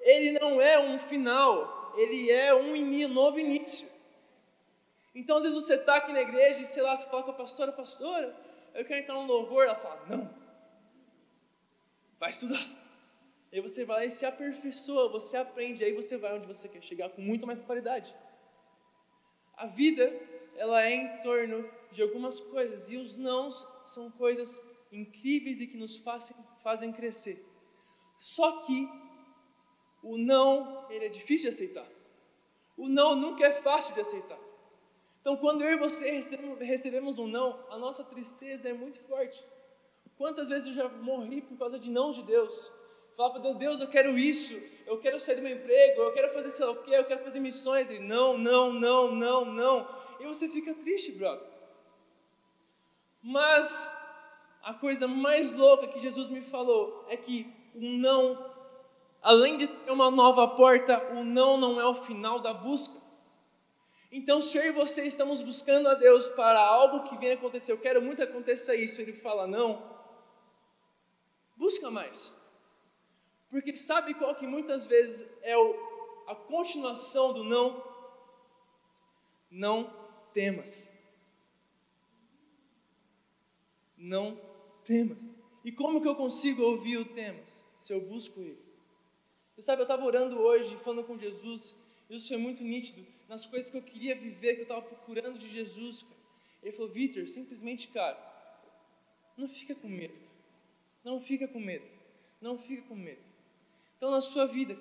ele 0.00 0.32
não 0.32 0.60
é 0.60 0.80
um 0.80 0.98
final, 0.98 1.94
ele 1.96 2.28
é 2.28 2.52
um 2.52 3.08
novo 3.08 3.38
início. 3.38 3.86
Então, 5.14 5.36
às 5.36 5.44
vezes 5.44 5.62
você 5.62 5.74
está 5.74 5.94
aqui 5.96 6.12
na 6.12 6.22
igreja 6.22 6.60
e, 6.60 6.66
sei 6.66 6.82
lá, 6.82 6.96
você 6.96 7.06
fala 7.06 7.22
com 7.22 7.30
a 7.30 7.34
pastora, 7.34 7.70
pastora, 7.70 8.47
eu 8.78 8.84
quero 8.84 9.00
entrar 9.00 9.14
no 9.14 9.26
louvor, 9.26 9.64
ela 9.64 9.74
fala, 9.74 10.06
não, 10.06 10.30
vai 12.20 12.30
estudar. 12.30 12.64
Aí 13.52 13.60
você 13.60 13.84
vai 13.84 13.96
lá 13.96 14.04
e 14.04 14.12
se 14.12 14.24
aperfeiçoa, 14.24 15.08
você 15.08 15.36
aprende, 15.36 15.82
aí 15.82 15.92
você 15.92 16.16
vai 16.16 16.36
onde 16.36 16.46
você 16.46 16.68
quer 16.68 16.82
chegar 16.82 17.08
com 17.10 17.20
muito 17.20 17.44
mais 17.44 17.60
qualidade. 17.60 18.14
A 19.56 19.66
vida, 19.66 20.04
ela 20.54 20.84
é 20.84 20.94
em 20.94 21.22
torno 21.22 21.68
de 21.90 22.00
algumas 22.02 22.38
coisas, 22.38 22.88
e 22.88 22.96
os 22.96 23.16
nãos 23.16 23.66
são 23.82 24.12
coisas 24.12 24.62
incríveis 24.92 25.60
e 25.60 25.66
que 25.66 25.76
nos 25.76 25.96
fazem, 25.96 26.36
fazem 26.62 26.92
crescer. 26.92 27.44
Só 28.20 28.60
que 28.60 28.88
o 30.04 30.16
não, 30.16 30.88
ele 30.88 31.06
é 31.06 31.08
difícil 31.08 31.50
de 31.50 31.56
aceitar. 31.56 31.88
O 32.76 32.88
não 32.88 33.16
nunca 33.16 33.44
é 33.44 33.60
fácil 33.60 33.92
de 33.94 34.00
aceitar. 34.00 34.38
Então, 35.20 35.36
quando 35.36 35.62
eu 35.62 35.70
e 35.70 35.76
você 35.76 36.20
recebemos 36.60 37.18
um 37.18 37.26
não, 37.26 37.58
a 37.70 37.76
nossa 37.76 38.04
tristeza 38.04 38.68
é 38.68 38.72
muito 38.72 39.00
forte. 39.02 39.44
Quantas 40.16 40.48
vezes 40.48 40.68
eu 40.68 40.74
já 40.74 40.88
morri 40.88 41.42
por 41.42 41.56
causa 41.58 41.78
de 41.78 41.90
não 41.90 42.10
de 42.10 42.22
Deus? 42.22 42.72
Falava 43.16 43.34
para 43.34 43.42
Deus, 43.42 43.58
Deus, 43.58 43.80
eu 43.80 43.88
quero 43.88 44.16
isso, 44.16 44.54
eu 44.86 44.98
quero 44.98 45.18
sair 45.18 45.36
do 45.36 45.42
meu 45.42 45.56
emprego, 45.56 46.02
eu 46.02 46.12
quero 46.12 46.32
fazer 46.32 46.50
sei 46.52 46.66
lá 46.66 46.72
o 46.72 46.82
quê, 46.82 46.92
eu 46.94 47.04
quero 47.04 47.24
fazer 47.24 47.40
missões. 47.40 47.90
Ele, 47.90 48.00
não, 48.00 48.38
não, 48.38 48.72
não, 48.72 49.14
não, 49.14 49.44
não. 49.44 49.88
E 50.20 50.26
você 50.26 50.48
fica 50.48 50.72
triste, 50.74 51.12
brother. 51.12 51.46
Mas 53.22 53.96
a 54.62 54.74
coisa 54.74 55.08
mais 55.08 55.52
louca 55.52 55.88
que 55.88 55.98
Jesus 55.98 56.28
me 56.28 56.42
falou 56.42 57.04
é 57.08 57.16
que 57.16 57.52
um 57.74 57.98
não 57.98 58.48
Além 59.22 59.58
de 59.58 59.66
ter 59.66 59.90
uma 59.90 60.10
nova 60.10 60.46
porta, 60.48 61.12
o 61.12 61.24
não 61.24 61.56
não 61.56 61.80
é 61.80 61.86
o 61.86 61.94
final 61.94 62.38
da 62.38 62.54
busca. 62.54 62.94
Então, 64.10 64.40
se 64.40 64.56
eu 64.56 64.64
e 64.64 64.72
você 64.72 65.06
estamos 65.06 65.42
buscando 65.42 65.88
a 65.88 65.94
Deus 65.94 66.28
para 66.28 66.58
algo 66.58 67.08
que 67.08 67.18
venha 67.18 67.34
acontecer, 67.34 67.72
eu 67.72 67.78
quero 67.78 68.00
muito 68.00 68.16
que 68.16 68.22
aconteça 68.22 68.74
isso, 68.74 69.00
ele 69.00 69.12
fala 69.12 69.46
não, 69.46 69.82
busca 71.56 71.90
mais. 71.90 72.32
Porque 73.50 73.76
sabe 73.76 74.14
qual 74.14 74.34
que 74.34 74.46
muitas 74.46 74.86
vezes 74.86 75.26
é 75.42 75.56
o, 75.56 75.74
a 76.26 76.34
continuação 76.34 77.32
do 77.32 77.44
não? 77.44 77.82
Não 79.50 79.92
temas. 80.32 80.90
Não 83.96 84.40
temas. 84.84 85.18
E 85.64 85.72
como 85.72 86.00
que 86.00 86.08
eu 86.08 86.14
consigo 86.14 86.62
ouvir 86.62 86.96
o 86.96 87.04
temas? 87.04 87.66
Se 87.78 87.92
eu 87.92 88.00
busco 88.00 88.40
ele. 88.40 88.62
Você 89.54 89.62
sabe, 89.62 89.80
eu 89.80 89.84
estava 89.84 90.04
orando 90.04 90.38
hoje, 90.38 90.76
falando 90.78 91.04
com 91.04 91.18
Jesus, 91.18 91.74
isso 92.08 92.28
foi 92.28 92.36
muito 92.36 92.62
nítido, 92.62 93.04
nas 93.28 93.44
coisas 93.44 93.70
que 93.70 93.76
eu 93.76 93.82
queria 93.82 94.14
viver, 94.14 94.54
que 94.54 94.60
eu 94.60 94.62
estava 94.62 94.82
procurando 94.82 95.38
de 95.38 95.48
Jesus, 95.48 96.02
cara. 96.02 96.18
Ele 96.62 96.72
falou, 96.72 96.90
Vitor, 96.90 97.28
simplesmente, 97.28 97.88
cara, 97.88 98.18
não 99.36 99.46
fica 99.46 99.74
com 99.74 99.88
medo. 99.88 100.14
Não 101.04 101.20
fica 101.20 101.46
com 101.46 101.60
medo. 101.60 101.84
Não 102.40 102.58
fica 102.58 102.82
com 102.82 102.96
medo. 102.96 103.20
Então, 103.96 104.10
na 104.10 104.20
sua 104.20 104.46
vida, 104.46 104.76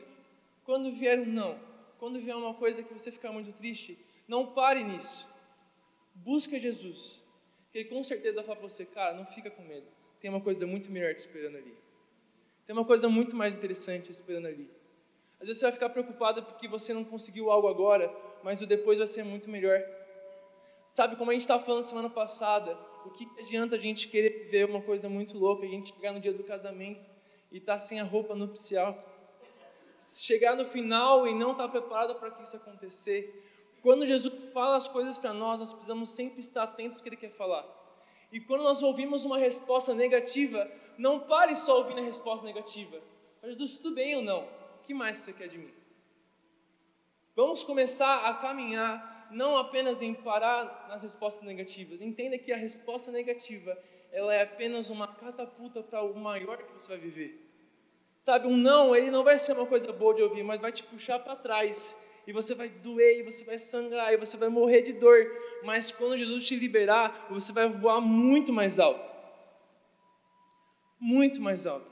quando 0.64 0.92
vier 0.92 1.20
um 1.20 1.26
não, 1.26 1.60
quando 2.00 2.20
vier 2.20 2.36
uma 2.36 2.54
coisa 2.54 2.82
que 2.82 2.94
você 2.94 3.12
ficar 3.12 3.32
muito 3.32 3.54
triste, 3.54 3.98
não 4.28 4.54
pare 4.54 4.84
nisso. 4.84 5.28
Busca 6.16 6.58
Jesus. 6.58 7.22
Que 7.72 7.80
Ele 7.80 7.90
com 7.90 8.04
certeza 8.04 8.38
vai 8.38 8.46
falar 8.46 8.58
para 8.58 8.70
você, 8.70 8.86
cara, 8.86 9.16
não 9.16 9.26
fica 9.26 9.52
com 9.52 9.62
medo. 9.64 9.88
Tem 10.20 10.30
uma 10.30 10.42
coisa 10.42 10.66
muito 10.66 10.92
melhor 10.92 11.14
te 11.14 11.20
esperando 11.20 11.58
ali. 11.58 11.74
Tem 12.66 12.76
uma 12.76 12.86
coisa 12.86 13.08
muito 13.08 13.36
mais 13.36 13.54
interessante 13.54 14.12
esperando 14.12 14.48
ali. 14.48 14.70
Às 15.40 15.48
vezes 15.48 15.60
você 15.60 15.66
vai 15.66 15.72
ficar 15.72 15.90
preocupado 15.90 16.44
porque 16.44 16.68
você 16.68 16.94
não 16.94 17.04
conseguiu 17.04 17.52
algo 17.52 17.68
agora, 17.68 18.10
mas 18.44 18.62
o 18.62 18.66
depois 18.66 18.98
vai 18.98 19.08
ser 19.08 19.24
muito 19.24 19.50
melhor. 19.50 19.82
Sabe, 20.88 21.16
como 21.16 21.32
a 21.32 21.34
gente 21.34 21.44
estava 21.44 21.64
falando 21.64 21.84
semana 21.84 22.10
passada, 22.10 22.78
o 23.06 23.10
que 23.10 23.28
adianta 23.40 23.76
a 23.76 23.80
gente 23.80 24.08
querer 24.08 24.50
ver 24.50 24.66
uma 24.66 24.82
coisa 24.82 25.10
muito 25.10 25.38
louca, 25.38 25.66
a 25.66 25.70
gente 25.70 25.94
chegar 25.94 26.14
no 26.14 26.20
dia 26.20 26.34
do 26.34 26.44
casamento 26.44 27.10
e 27.52 27.58
estar 27.58 27.74
tá 27.74 27.80
sem 27.80 28.00
a 28.00 28.04
roupa 28.04 28.36
nupcial? 28.36 28.98
Chegar 30.00 30.56
no 30.56 30.66
final 30.66 31.28
e 31.28 31.34
não 31.34 31.52
estar 31.52 31.66
tá 31.66 31.70
preparado 31.70 32.16
para 32.16 32.32
que 32.32 32.44
isso 32.44 32.56
acontecer. 32.56 33.44
Quando 33.82 34.06
Jesus 34.06 34.34
fala 34.54 34.78
as 34.78 34.88
coisas 34.88 35.18
para 35.18 35.34
nós, 35.34 35.60
nós 35.60 35.72
precisamos 35.72 36.12
sempre 36.12 36.42
estar 36.42 36.64
atentos 36.64 36.98
ao 36.98 37.04
que 37.04 37.10
Ele 37.10 37.18
quer 37.18 37.32
falar. 37.32 37.66
E 38.32 38.40
quando 38.40 38.64
nós 38.64 38.84
ouvimos 38.84 39.26
uma 39.26 39.38
resposta 39.38 39.94
negativa, 39.94 40.70
não 40.98 41.20
pare 41.20 41.56
só 41.56 41.78
ouvindo 41.78 42.00
a 42.00 42.04
resposta 42.04 42.46
negativa. 42.46 43.00
Jesus, 43.44 43.78
tudo 43.78 43.96
bem 43.96 44.16
ou 44.16 44.22
não? 44.22 44.44
O 44.44 44.84
que 44.84 44.94
mais 44.94 45.18
você 45.20 45.32
quer 45.32 45.48
de 45.48 45.58
mim? 45.58 45.77
Vamos 47.38 47.64
começar 47.64 48.28
a 48.28 48.34
caminhar 48.34 49.28
não 49.30 49.58
apenas 49.58 50.02
em 50.02 50.12
parar 50.12 50.88
nas 50.90 51.04
respostas 51.04 51.46
negativas. 51.46 52.02
Entenda 52.02 52.36
que 52.36 52.52
a 52.52 52.58
resposta 52.58 53.12
negativa 53.12 53.78
ela 54.12 54.34
é 54.34 54.42
apenas 54.42 54.90
uma 54.90 55.08
catapulta 55.08 55.84
para 55.84 56.02
o 56.02 56.16
maior 56.16 56.58
que 56.58 56.74
você 56.74 56.88
vai 56.88 56.98
viver. 56.98 57.40
Sabe, 58.18 58.48
um 58.48 58.58
não, 58.58 58.96
ele 58.96 59.12
não 59.12 59.24
vai 59.24 59.38
ser 59.38 59.54
uma 59.54 59.68
coisa 59.68 59.94
boa 59.94 60.16
de 60.16 60.24
ouvir, 60.24 60.42
mas 60.42 60.60
vai 60.60 60.72
te 60.72 60.82
puxar 60.82 61.20
para 61.20 61.36
trás. 61.36 61.96
E 62.26 62.34
você 62.34 62.56
vai 62.56 62.70
doer, 62.70 63.20
e 63.20 63.24
você 63.24 63.44
vai 63.44 63.60
sangrar, 63.60 64.12
e 64.12 64.18
você 64.18 64.36
vai 64.36 64.50
morrer 64.50 64.82
de 64.82 64.94
dor. 64.94 65.32
Mas 65.64 65.92
quando 65.92 66.18
Jesus 66.18 66.44
te 66.44 66.56
liberar, 66.56 67.28
você 67.30 67.54
vai 67.54 67.70
voar 67.70 68.02
muito 68.02 68.52
mais 68.52 68.80
alto. 68.80 69.16
Muito 71.00 71.40
mais 71.40 71.68
alto. 71.68 71.92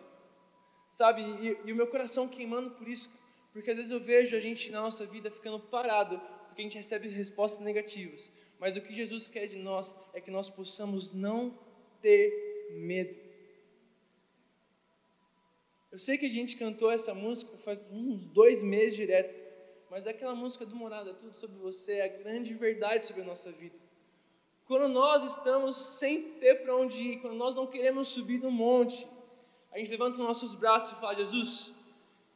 Sabe, 0.90 1.22
e, 1.22 1.58
e 1.66 1.72
o 1.72 1.76
meu 1.76 1.86
coração 1.86 2.28
queimando 2.28 2.72
por 2.72 2.88
isso, 2.88 3.12
porque 3.56 3.72
às 3.72 3.78
vezes 3.78 3.90
eu 3.90 4.02
vejo 4.02 4.36
a 4.36 4.40
gente 4.42 4.70
na 4.70 4.82
nossa 4.82 5.06
vida 5.06 5.32
ficando 5.32 5.58
parado, 5.58 6.20
porque 6.48 6.62
a 6.62 6.66
gente 6.66 6.76
recebe 6.76 7.08
respostas 7.08 7.64
negativas. 7.64 8.30
Mas 8.60 8.76
o 8.76 8.82
que 8.82 8.94
Jesus 8.94 9.30
quer 9.30 9.48
de 9.48 9.58
nós 9.58 9.98
é 10.14 10.20
que 10.20 10.30
nós 10.30 10.50
possamos 10.50 11.14
não 11.14 11.58
ter 12.02 12.68
medo. 12.72 13.18
Eu 15.90 15.98
sei 15.98 16.18
que 16.18 16.26
a 16.26 16.30
gente 16.30 16.58
cantou 16.58 16.92
essa 16.92 17.14
música 17.14 17.58
faz 17.60 17.82
uns 17.90 18.26
dois 18.26 18.62
meses 18.62 18.94
direto, 18.94 19.34
mas 19.90 20.06
aquela 20.06 20.36
música 20.36 20.66
do 20.66 20.76
Morada, 20.76 21.14
tudo 21.14 21.38
sobre 21.38 21.58
você, 21.58 21.94
é 21.94 22.04
a 22.04 22.08
grande 22.10 22.54
verdade 22.54 23.06
sobre 23.06 23.22
a 23.22 23.26
nossa 23.26 23.54
vida. 23.54 23.78
Quando 24.66 24.90
nós 24.90 25.24
estamos 25.32 25.78
sem 25.98 26.34
ter 26.42 26.56
para 26.56 26.76
onde 26.76 27.02
ir, 27.02 27.22
quando 27.22 27.38
nós 27.38 27.56
não 27.56 27.68
queremos 27.68 28.10
subir 28.10 28.42
no 28.42 28.52
monte, 28.52 29.08
a 29.72 29.80
gente 29.80 29.92
levanta 29.92 30.18
os 30.18 30.28
nossos 30.28 30.54
braços 30.54 30.98
e 30.98 31.00
fala: 31.00 31.16
Jesus, 31.16 31.74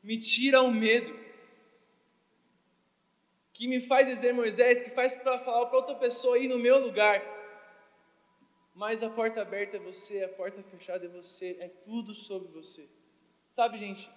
me 0.02 0.18
tira 0.18 0.62
o 0.62 0.72
medo 0.72 1.18
que 3.54 3.68
me 3.68 3.82
faz 3.82 4.08
dizer 4.08 4.34
Moisés, 4.34 4.82
que 4.82 4.90
faz 4.92 5.14
para 5.14 5.40
falar 5.40 5.66
para 5.66 5.78
outra 5.78 5.96
pessoa 5.96 6.40
ir 6.40 6.48
no 6.48 6.58
meu 6.58 6.80
lugar. 6.80 7.22
Mas 8.74 9.04
a 9.04 9.10
porta 9.10 9.42
aberta 9.42 9.76
é 9.76 9.80
você, 9.80 10.24
a 10.24 10.30
porta 10.30 10.64
fechada 10.64 11.06
é 11.06 11.10
você, 11.10 11.58
é 11.60 11.68
tudo 11.68 12.14
sobre 12.14 12.48
você. 12.48 12.88
Sabe, 13.50 13.78
gente? 13.78 14.10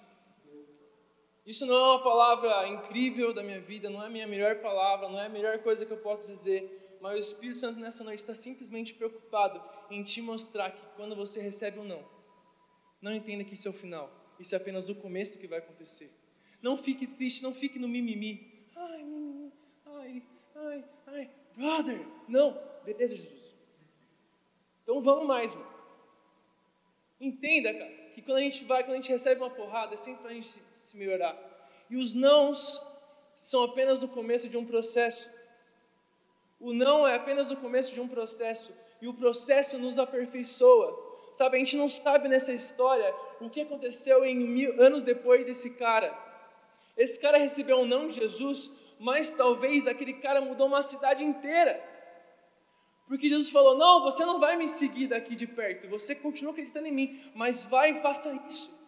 Isso 1.44 1.66
não 1.66 1.74
é 1.74 1.82
uma 1.94 2.02
palavra 2.04 2.68
incrível 2.68 3.34
da 3.34 3.42
minha 3.42 3.60
vida, 3.60 3.90
não 3.90 4.00
é 4.00 4.06
a 4.06 4.10
minha 4.10 4.28
melhor 4.28 4.60
palavra, 4.60 5.08
não 5.08 5.20
é 5.20 5.26
a 5.26 5.28
melhor 5.28 5.58
coisa 5.58 5.84
que 5.84 5.92
eu 5.92 5.96
posso 5.96 6.30
dizer, 6.30 6.96
mas 7.00 7.16
o 7.16 7.18
Espírito 7.18 7.58
Santo 7.58 7.80
nessa 7.80 8.04
noite 8.04 8.20
está 8.20 8.36
simplesmente 8.36 8.94
preocupado 8.94 9.60
em 9.90 10.04
te 10.04 10.22
mostrar 10.22 10.70
que 10.70 10.86
quando 10.94 11.16
você 11.16 11.40
recebe 11.40 11.80
um 11.80 11.84
não, 11.84 12.08
não 13.00 13.12
entenda 13.12 13.42
que 13.42 13.54
isso 13.54 13.66
é 13.66 13.72
o 13.72 13.74
final, 13.74 14.08
isso 14.38 14.54
é 14.54 14.58
apenas 14.58 14.88
o 14.88 14.94
começo 14.94 15.34
do 15.34 15.38
que 15.38 15.46
vai 15.46 15.58
acontecer. 15.58 16.10
Não 16.60 16.76
fique 16.76 17.06
triste, 17.06 17.42
não 17.42 17.52
fique 17.52 17.78
no 17.78 17.88
mimimi, 17.88 18.52
ai, 20.54 20.84
ai, 21.06 21.30
brother, 21.56 22.06
não, 22.28 22.58
beleza, 22.84 23.16
Jesus. 23.16 23.54
Então 24.82 25.02
vamos 25.02 25.26
mais, 25.26 25.54
mano. 25.54 25.72
Entenda, 27.20 27.72
cara, 27.72 27.92
que 28.14 28.22
quando 28.22 28.38
a 28.38 28.42
gente 28.42 28.64
vai, 28.64 28.82
quando 28.82 28.94
a 28.94 29.00
gente 29.00 29.10
recebe 29.10 29.40
uma 29.40 29.50
porrada, 29.50 29.94
é 29.94 29.96
sempre 29.96 30.22
para 30.22 30.30
a 30.30 30.34
gente 30.34 30.60
se 30.72 30.96
melhorar. 30.96 31.36
E 31.88 31.96
os 31.96 32.14
nãos 32.14 32.80
são 33.36 33.62
apenas 33.62 34.02
o 34.02 34.08
começo 34.08 34.48
de 34.48 34.56
um 34.56 34.64
processo. 34.64 35.30
O 36.58 36.72
não 36.72 37.06
é 37.06 37.14
apenas 37.14 37.50
o 37.50 37.56
começo 37.56 37.92
de 37.92 38.00
um 38.00 38.08
processo. 38.08 38.74
E 39.00 39.08
o 39.08 39.14
processo 39.14 39.78
nos 39.78 39.98
aperfeiçoa. 39.98 41.10
Sabe, 41.32 41.56
a 41.56 41.60
gente 41.60 41.76
não 41.76 41.88
sabe 41.88 42.28
nessa 42.28 42.52
história 42.52 43.14
o 43.46 43.50
que 43.50 43.60
aconteceu 43.60 44.24
em 44.24 44.36
mil 44.36 44.80
anos 44.82 45.02
depois 45.02 45.44
desse 45.44 45.70
cara. 45.70 46.16
Esse 46.96 47.18
cara 47.18 47.38
recebeu 47.38 47.78
um 47.78 47.86
não 47.86 48.08
de 48.08 48.20
Jesus 48.20 48.70
mas 49.02 49.30
talvez 49.30 49.88
aquele 49.88 50.14
cara 50.14 50.40
mudou 50.40 50.68
uma 50.68 50.82
cidade 50.82 51.24
inteira. 51.24 51.82
Porque 53.08 53.28
Jesus 53.28 53.50
falou: 53.50 53.76
Não, 53.76 54.00
você 54.04 54.24
não 54.24 54.38
vai 54.38 54.56
me 54.56 54.68
seguir 54.68 55.08
daqui 55.08 55.34
de 55.34 55.46
perto, 55.46 55.88
você 55.88 56.14
continua 56.14 56.52
acreditando 56.52 56.86
em 56.86 56.92
mim, 56.92 57.20
mas 57.34 57.64
vai 57.64 57.90
e 57.90 58.00
faça 58.00 58.32
isso. 58.48 58.80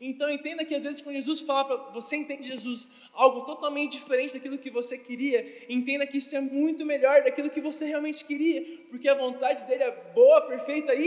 Então 0.00 0.28
entenda 0.30 0.64
que 0.64 0.74
às 0.74 0.82
vezes 0.82 1.02
quando 1.02 1.16
Jesus 1.16 1.42
fala 1.42 1.64
para 1.66 1.76
você 1.92 2.16
entende 2.16 2.48
Jesus 2.48 2.88
algo 3.12 3.42
totalmente 3.42 3.92
diferente 3.98 4.32
daquilo 4.34 4.58
que 4.58 4.70
você 4.70 4.96
queria, 4.96 5.66
entenda 5.68 6.06
que 6.06 6.16
isso 6.16 6.34
é 6.34 6.40
muito 6.40 6.84
melhor 6.84 7.22
daquilo 7.22 7.50
que 7.50 7.60
você 7.60 7.84
realmente 7.84 8.24
queria, 8.24 8.60
porque 8.88 9.06
a 9.06 9.14
vontade 9.14 9.64
dele 9.64 9.84
é 9.84 9.90
boa, 10.14 10.40
perfeita 10.46 10.94
e 10.94 11.06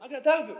agradável. 0.00 0.56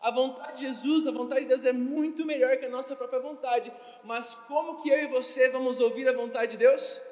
A 0.00 0.10
vontade 0.10 0.60
de 0.60 0.66
Jesus, 0.66 1.06
a 1.06 1.10
vontade 1.10 1.42
de 1.42 1.48
Deus 1.48 1.64
é 1.64 1.72
muito 1.72 2.24
melhor 2.24 2.56
que 2.56 2.64
a 2.64 2.70
nossa 2.70 2.96
própria 2.96 3.20
vontade. 3.20 3.72
Mas 4.02 4.34
como 4.34 4.82
que 4.82 4.88
eu 4.88 4.98
e 4.98 5.06
você 5.06 5.48
vamos 5.50 5.78
ouvir 5.80 6.08
a 6.08 6.12
vontade 6.12 6.52
de 6.52 6.56
Deus? 6.58 7.02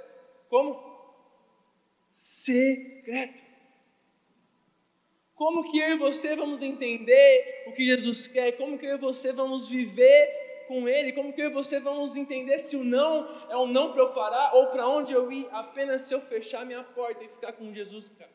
Como? 0.48 0.88
Secreto. 2.14 3.42
Como 5.35 5.70
que 5.70 5.79
eu 5.79 5.92
e 5.92 5.98
você 5.98 6.35
vamos 6.35 6.62
entender 6.62 7.64
o 7.68 7.72
que 7.72 7.85
Jesus 7.85 8.27
quer? 8.27 8.53
Como 8.53 8.79
que 8.79 8.87
eu 8.87 8.96
e 8.96 8.98
você 8.98 9.33
vamos 9.33 9.68
viver 9.68 10.64
com 10.66 10.88
Ele? 10.88 11.12
Como 11.12 11.33
que 11.33 11.40
eu 11.40 11.51
e 11.51 11.53
você 11.53 11.79
vamos 11.79 12.16
entender 12.16 12.59
se 12.59 12.74
o 12.74 12.83
não 12.83 13.29
é 13.48 13.57
o 13.57 13.66
não 13.66 13.92
para 13.92 14.03
eu 14.03 14.12
parar 14.12 14.55
ou 14.55 14.66
para 14.68 14.88
onde 14.88 15.12
eu 15.12 15.31
ir 15.31 15.46
apenas 15.53 16.03
se 16.03 16.14
eu 16.14 16.20
fechar 16.20 16.66
minha 16.66 16.83
porta 16.83 17.22
e 17.22 17.29
ficar 17.29 17.53
com 17.53 17.72
Jesus, 17.72 18.09
cara? 18.09 18.33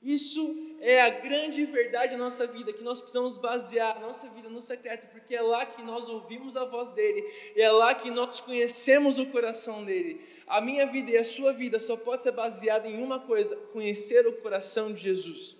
Isso 0.00 0.67
é 0.80 1.00
a 1.00 1.10
grande 1.10 1.64
verdade 1.64 2.12
da 2.12 2.18
nossa 2.18 2.46
vida, 2.46 2.72
que 2.72 2.82
nós 2.82 3.00
precisamos 3.00 3.36
basear 3.36 3.96
a 3.96 4.00
nossa 4.00 4.28
vida 4.28 4.48
no 4.48 4.60
secreto, 4.60 5.08
porque 5.08 5.34
é 5.34 5.42
lá 5.42 5.66
que 5.66 5.82
nós 5.82 6.08
ouvimos 6.08 6.56
a 6.56 6.64
voz 6.64 6.92
dele, 6.92 7.24
é 7.56 7.70
lá 7.70 7.94
que 7.94 8.10
nós 8.10 8.40
conhecemos 8.40 9.18
o 9.18 9.26
coração 9.26 9.84
dele. 9.84 10.24
A 10.46 10.60
minha 10.60 10.86
vida 10.86 11.10
e 11.10 11.16
a 11.16 11.24
sua 11.24 11.52
vida 11.52 11.78
só 11.80 11.96
pode 11.96 12.22
ser 12.22 12.32
baseada 12.32 12.88
em 12.88 13.02
uma 13.02 13.18
coisa: 13.18 13.56
conhecer 13.72 14.26
o 14.26 14.32
coração 14.34 14.92
de 14.92 15.02
Jesus. 15.02 15.56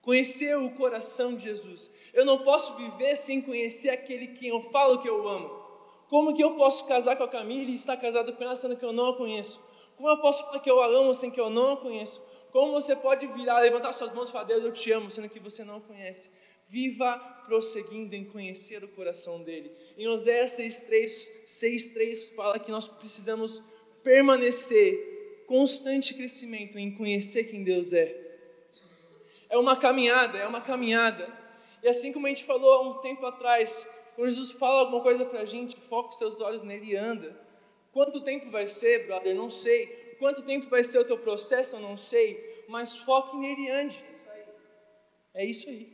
Conhecer 0.00 0.56
o 0.56 0.70
coração 0.70 1.34
de 1.34 1.42
Jesus. 1.42 1.90
Eu 2.14 2.24
não 2.24 2.38
posso 2.38 2.76
viver 2.76 3.16
sem 3.16 3.42
conhecer 3.42 3.90
aquele 3.90 4.28
que 4.28 4.46
eu 4.46 4.70
falo 4.70 5.02
que 5.02 5.08
eu 5.08 5.28
amo. 5.28 5.50
Como 6.08 6.34
que 6.34 6.42
eu 6.42 6.54
posso 6.54 6.86
casar 6.86 7.16
com 7.16 7.24
a 7.24 7.28
Camila 7.28 7.70
e 7.70 7.74
estar 7.74 7.96
casado 7.96 8.32
com 8.32 8.44
ela 8.44 8.54
sendo 8.56 8.76
que 8.76 8.84
eu 8.84 8.92
não 8.92 9.08
a 9.08 9.16
conheço? 9.16 9.60
Como 9.96 10.08
eu 10.08 10.18
posso 10.18 10.44
falar 10.44 10.60
que 10.60 10.70
eu 10.70 10.80
a 10.80 10.86
amo 10.86 11.12
sem 11.12 11.30
que 11.30 11.40
eu 11.40 11.50
não 11.50 11.72
a 11.72 11.76
conheço? 11.76 12.22
Como 12.52 12.72
você 12.72 12.96
pode 12.96 13.26
virar, 13.26 13.60
levantar 13.60 13.92
suas 13.92 14.12
mãos 14.12 14.28
e 14.28 14.32
falar, 14.32 14.44
Deus, 14.44 14.64
eu 14.64 14.72
te 14.72 14.90
amo, 14.92 15.10
sendo 15.10 15.28
que 15.28 15.40
você 15.40 15.64
não 15.64 15.80
conhece? 15.80 16.30
Viva 16.68 17.18
prosseguindo 17.46 18.14
em 18.14 18.24
conhecer 18.24 18.82
o 18.82 18.88
coração 18.88 19.42
dele. 19.42 19.70
Em 19.96 20.08
Oséias 20.08 20.58
6,3 20.58 21.28
6, 21.46 22.30
fala 22.30 22.58
que 22.58 22.70
nós 22.70 22.88
precisamos 22.88 23.62
permanecer, 24.02 25.44
constante 25.46 26.14
crescimento 26.14 26.78
em 26.78 26.94
conhecer 26.94 27.44
quem 27.44 27.62
Deus 27.62 27.92
é. 27.92 28.24
É 29.48 29.56
uma 29.56 29.76
caminhada, 29.76 30.38
é 30.38 30.46
uma 30.46 30.60
caminhada. 30.60 31.32
E 31.82 31.88
assim 31.88 32.12
como 32.12 32.26
a 32.26 32.30
gente 32.30 32.44
falou 32.44 32.72
há 32.72 32.88
um 32.88 32.94
tempo 32.94 33.24
atrás, 33.26 33.88
quando 34.16 34.30
Jesus 34.30 34.52
fala 34.52 34.80
alguma 34.80 35.02
coisa 35.02 35.24
para 35.24 35.40
a 35.40 35.44
gente, 35.44 35.76
foca 35.88 36.10
os 36.10 36.18
seus 36.18 36.40
olhos 36.40 36.62
nele 36.62 36.92
e 36.92 36.96
anda. 36.96 37.38
Quanto 37.92 38.20
tempo 38.22 38.50
vai 38.50 38.66
ser, 38.66 39.06
brother? 39.06 39.34
Não 39.34 39.50
sei 39.50 40.05
quanto 40.18 40.42
tempo 40.42 40.68
vai 40.68 40.82
ser 40.84 40.98
o 40.98 41.04
teu 41.04 41.18
processo, 41.18 41.76
eu 41.76 41.80
não 41.80 41.96
sei, 41.96 42.64
mas 42.68 42.96
foque 42.96 43.36
nele 43.36 43.70
ande. 43.70 44.04
É 45.34 45.44
isso 45.44 45.68
aí. 45.68 45.92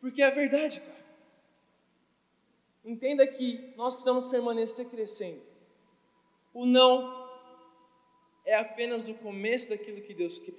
Porque 0.00 0.20
é 0.22 0.26
a 0.26 0.30
verdade, 0.30 0.80
cara. 0.80 1.04
Entenda 2.84 3.26
que 3.26 3.72
nós 3.76 3.94
precisamos 3.94 4.26
permanecer 4.26 4.86
crescendo. 4.90 5.40
O 6.52 6.66
não 6.66 7.24
é 8.44 8.54
apenas 8.54 9.08
o 9.08 9.14
começo 9.14 9.70
daquilo 9.70 10.02
que 10.02 10.12
Deus 10.12 10.38
quer. 10.38 10.52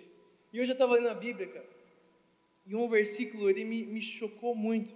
E 0.51 0.59
hoje 0.59 0.71
eu 0.71 0.73
estava 0.73 0.95
lendo 0.95 1.09
a 1.09 1.13
Bíblia, 1.13 1.47
cara. 1.47 1.69
E 2.65 2.75
um 2.75 2.89
versículo, 2.89 3.49
ele 3.49 3.63
me, 3.63 3.85
me 3.85 4.01
chocou 4.01 4.55
muito. 4.55 4.95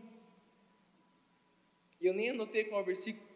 E 2.01 2.07
eu 2.07 2.13
nem 2.13 2.31
anotei 2.31 2.63
qual 2.63 2.81
é 2.81 2.83
versículo, 2.83 3.27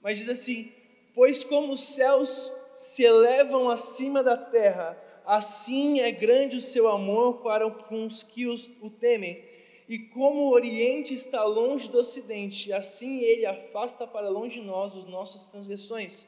mas 0.00 0.18
diz 0.18 0.28
assim: 0.28 0.72
Pois 1.14 1.42
como 1.42 1.72
os 1.72 1.94
céus 1.94 2.54
se 2.82 3.04
elevam 3.04 3.70
acima 3.70 4.24
da 4.24 4.36
terra, 4.36 5.00
assim 5.24 6.00
é 6.00 6.10
grande 6.10 6.56
o 6.56 6.60
seu 6.60 6.88
amor 6.88 7.40
para 7.40 7.64
os 7.64 8.24
que 8.24 8.44
o 8.48 8.90
temem. 8.90 9.40
E 9.88 10.00
como 10.00 10.40
o 10.40 10.50
Oriente 10.50 11.14
está 11.14 11.44
longe 11.44 11.88
do 11.88 11.98
Ocidente, 11.98 12.72
assim 12.72 13.20
ele 13.20 13.46
afasta 13.46 14.04
para 14.04 14.28
longe 14.28 14.58
de 14.58 14.66
nós 14.66 14.96
as 14.96 15.04
nossas 15.04 15.48
transgressões. 15.48 16.26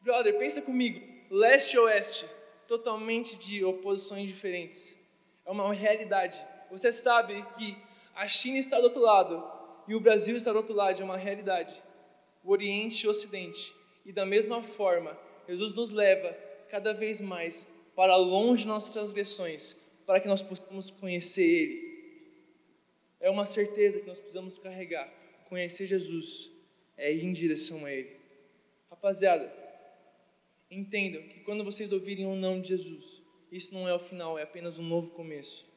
Brother, 0.00 0.38
pensa 0.38 0.62
comigo, 0.62 1.06
leste 1.30 1.74
e 1.74 1.78
oeste, 1.78 2.26
totalmente 2.66 3.36
de 3.36 3.62
oposições 3.62 4.26
diferentes. 4.26 4.96
É 5.44 5.50
uma 5.50 5.70
realidade. 5.74 6.42
Você 6.70 6.90
sabe 6.90 7.44
que 7.58 7.76
a 8.14 8.26
China 8.26 8.56
está 8.56 8.78
do 8.78 8.84
outro 8.84 9.02
lado 9.02 9.44
e 9.86 9.94
o 9.94 10.00
Brasil 10.00 10.34
está 10.34 10.50
do 10.50 10.56
outro 10.56 10.74
lado, 10.74 10.98
é 10.98 11.04
uma 11.04 11.18
realidade. 11.18 11.74
O 12.42 12.52
Oriente 12.52 13.04
e 13.04 13.06
o 13.06 13.10
Ocidente. 13.10 13.81
E 14.04 14.12
da 14.12 14.26
mesma 14.26 14.62
forma, 14.62 15.18
Jesus 15.48 15.74
nos 15.74 15.90
leva 15.90 16.32
cada 16.68 16.92
vez 16.92 17.20
mais 17.20 17.68
para 17.94 18.16
longe 18.16 18.62
de 18.62 18.68
nossas 18.68 18.92
transgressões, 18.92 19.80
para 20.06 20.18
que 20.20 20.28
nós 20.28 20.42
possamos 20.42 20.90
conhecer 20.90 21.44
Ele. 21.44 21.92
É 23.20 23.30
uma 23.30 23.46
certeza 23.46 24.00
que 24.00 24.06
nós 24.06 24.18
precisamos 24.18 24.58
carregar. 24.58 25.12
Conhecer 25.48 25.86
Jesus 25.86 26.50
é 26.96 27.12
ir 27.12 27.24
em 27.24 27.32
direção 27.32 27.84
a 27.84 27.92
Ele. 27.92 28.16
Rapaziada, 28.90 29.52
entendam 30.70 31.22
que 31.22 31.40
quando 31.40 31.62
vocês 31.64 31.92
ouvirem 31.92 32.26
o 32.26 32.34
nome 32.34 32.62
de 32.62 32.68
Jesus, 32.68 33.22
isso 33.50 33.74
não 33.74 33.86
é 33.86 33.94
o 33.94 33.98
final, 33.98 34.38
é 34.38 34.42
apenas 34.42 34.78
um 34.78 34.82
novo 34.82 35.10
começo. 35.10 35.70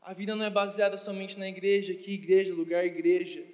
A 0.00 0.14
vida 0.14 0.34
não 0.34 0.44
é 0.44 0.50
baseada 0.50 0.96
somente 0.96 1.38
na 1.38 1.48
igreja, 1.48 1.92
que 1.92 2.12
igreja, 2.12 2.54
lugar 2.54 2.84
igreja. 2.86 3.44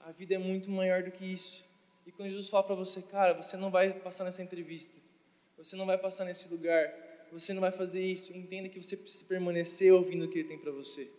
A 0.00 0.12
vida 0.12 0.36
é 0.36 0.38
muito 0.38 0.70
maior 0.70 1.02
do 1.02 1.10
que 1.10 1.24
isso. 1.24 1.65
E 2.06 2.12
quando 2.12 2.30
Jesus 2.30 2.48
fala 2.48 2.62
para 2.62 2.76
você, 2.76 3.02
cara, 3.02 3.34
você 3.34 3.56
não 3.56 3.68
vai 3.68 3.92
passar 3.92 4.22
nessa 4.22 4.40
entrevista, 4.40 4.94
você 5.58 5.74
não 5.74 5.84
vai 5.84 5.98
passar 5.98 6.24
nesse 6.24 6.48
lugar, 6.48 6.88
você 7.32 7.52
não 7.52 7.60
vai 7.60 7.72
fazer 7.72 8.00
isso, 8.00 8.32
entenda 8.32 8.68
que 8.68 8.80
você 8.80 8.96
precisa 8.96 9.24
permanecer 9.24 9.92
ouvindo 9.92 10.24
o 10.24 10.28
que 10.28 10.38
Ele 10.38 10.48
tem 10.48 10.58
para 10.58 10.70
você. 10.70 11.10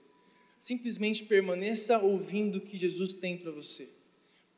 Simplesmente 0.60 1.26
permaneça 1.26 2.00
ouvindo 2.00 2.60
o 2.60 2.62
que 2.62 2.78
Jesus 2.78 3.13
tem 3.13 3.38
para 3.38 3.52
você. 3.52 3.89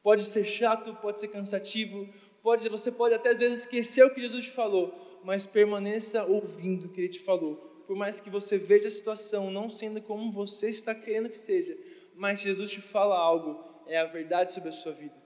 Pode 0.03 0.23
ser 0.23 0.45
chato, 0.45 0.93
pode 1.01 1.19
ser 1.19 1.29
cansativo, 1.29 2.07
pode, 2.43 2.69
você 2.69 2.91
pode 2.91 3.15
até 3.15 3.29
às 3.29 3.39
vezes 3.39 3.61
esquecer 3.61 4.03
o 4.05 4.13
que 4.13 4.21
Jesus 4.21 4.45
te 4.45 4.51
falou, 4.51 5.19
mas 5.23 5.47
permaneça 5.47 6.23
ouvindo 6.23 6.85
o 6.85 6.89
que 6.89 7.01
Ele 7.01 7.09
te 7.09 7.19
falou. 7.21 7.55
Por 7.87 7.95
mais 7.95 8.21
que 8.21 8.29
você 8.29 8.55
veja 8.55 8.87
a 8.87 8.91
situação 8.91 9.49
não 9.49 9.67
sendo 9.67 9.99
como 9.99 10.31
você 10.31 10.69
está 10.69 10.93
querendo 10.93 11.27
que 11.27 11.39
seja, 11.39 11.75
mas 12.15 12.39
Jesus 12.39 12.69
te 12.69 12.81
fala 12.81 13.17
algo, 13.17 13.83
é 13.87 13.97
a 13.97 14.05
verdade 14.05 14.53
sobre 14.53 14.69
a 14.69 14.73
sua 14.73 14.91
vida. 14.91 15.18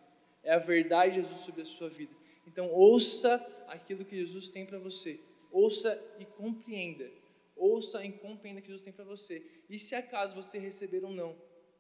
É 0.44 0.54
a 0.54 0.60
verdade 0.60 1.16
de 1.16 1.22
Jesus 1.22 1.40
sobre 1.40 1.62
a 1.62 1.66
sua 1.66 1.90
vida. 1.90 2.14
Então, 2.46 2.70
ouça 2.72 3.38
aquilo 3.68 4.06
que 4.06 4.16
Jesus 4.16 4.50
tem 4.50 4.66
para 4.66 4.78
você. 4.78 5.20
Ouça 5.52 6.02
e 6.20 6.26
compreenda. 6.26 7.10
Ouça 7.56 8.04
e 8.04 8.12
compreenda 8.12 8.60
o 8.60 8.62
que 8.62 8.68
Jesus 8.68 8.84
tem 8.84 8.94
para 8.94 9.06
você. 9.06 9.46
E 9.70 9.80
se 9.80 9.96
acaso 9.96 10.36
você 10.36 10.60
receber 10.60 11.06
um 11.06 11.14
não, 11.14 11.36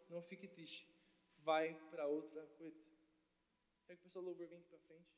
não 0.09 0.21
fique 0.21 0.47
triste. 0.47 0.87
Vai 1.43 1.75
para 1.91 2.07
outra 2.07 2.41
coisa. 2.57 2.79
Quer 3.85 3.95
que 3.95 4.01
o 4.01 4.03
pessoal 4.03 4.25
louvor 4.25 4.47
venha 4.47 4.61
para 4.61 4.79
frente? 4.79 5.12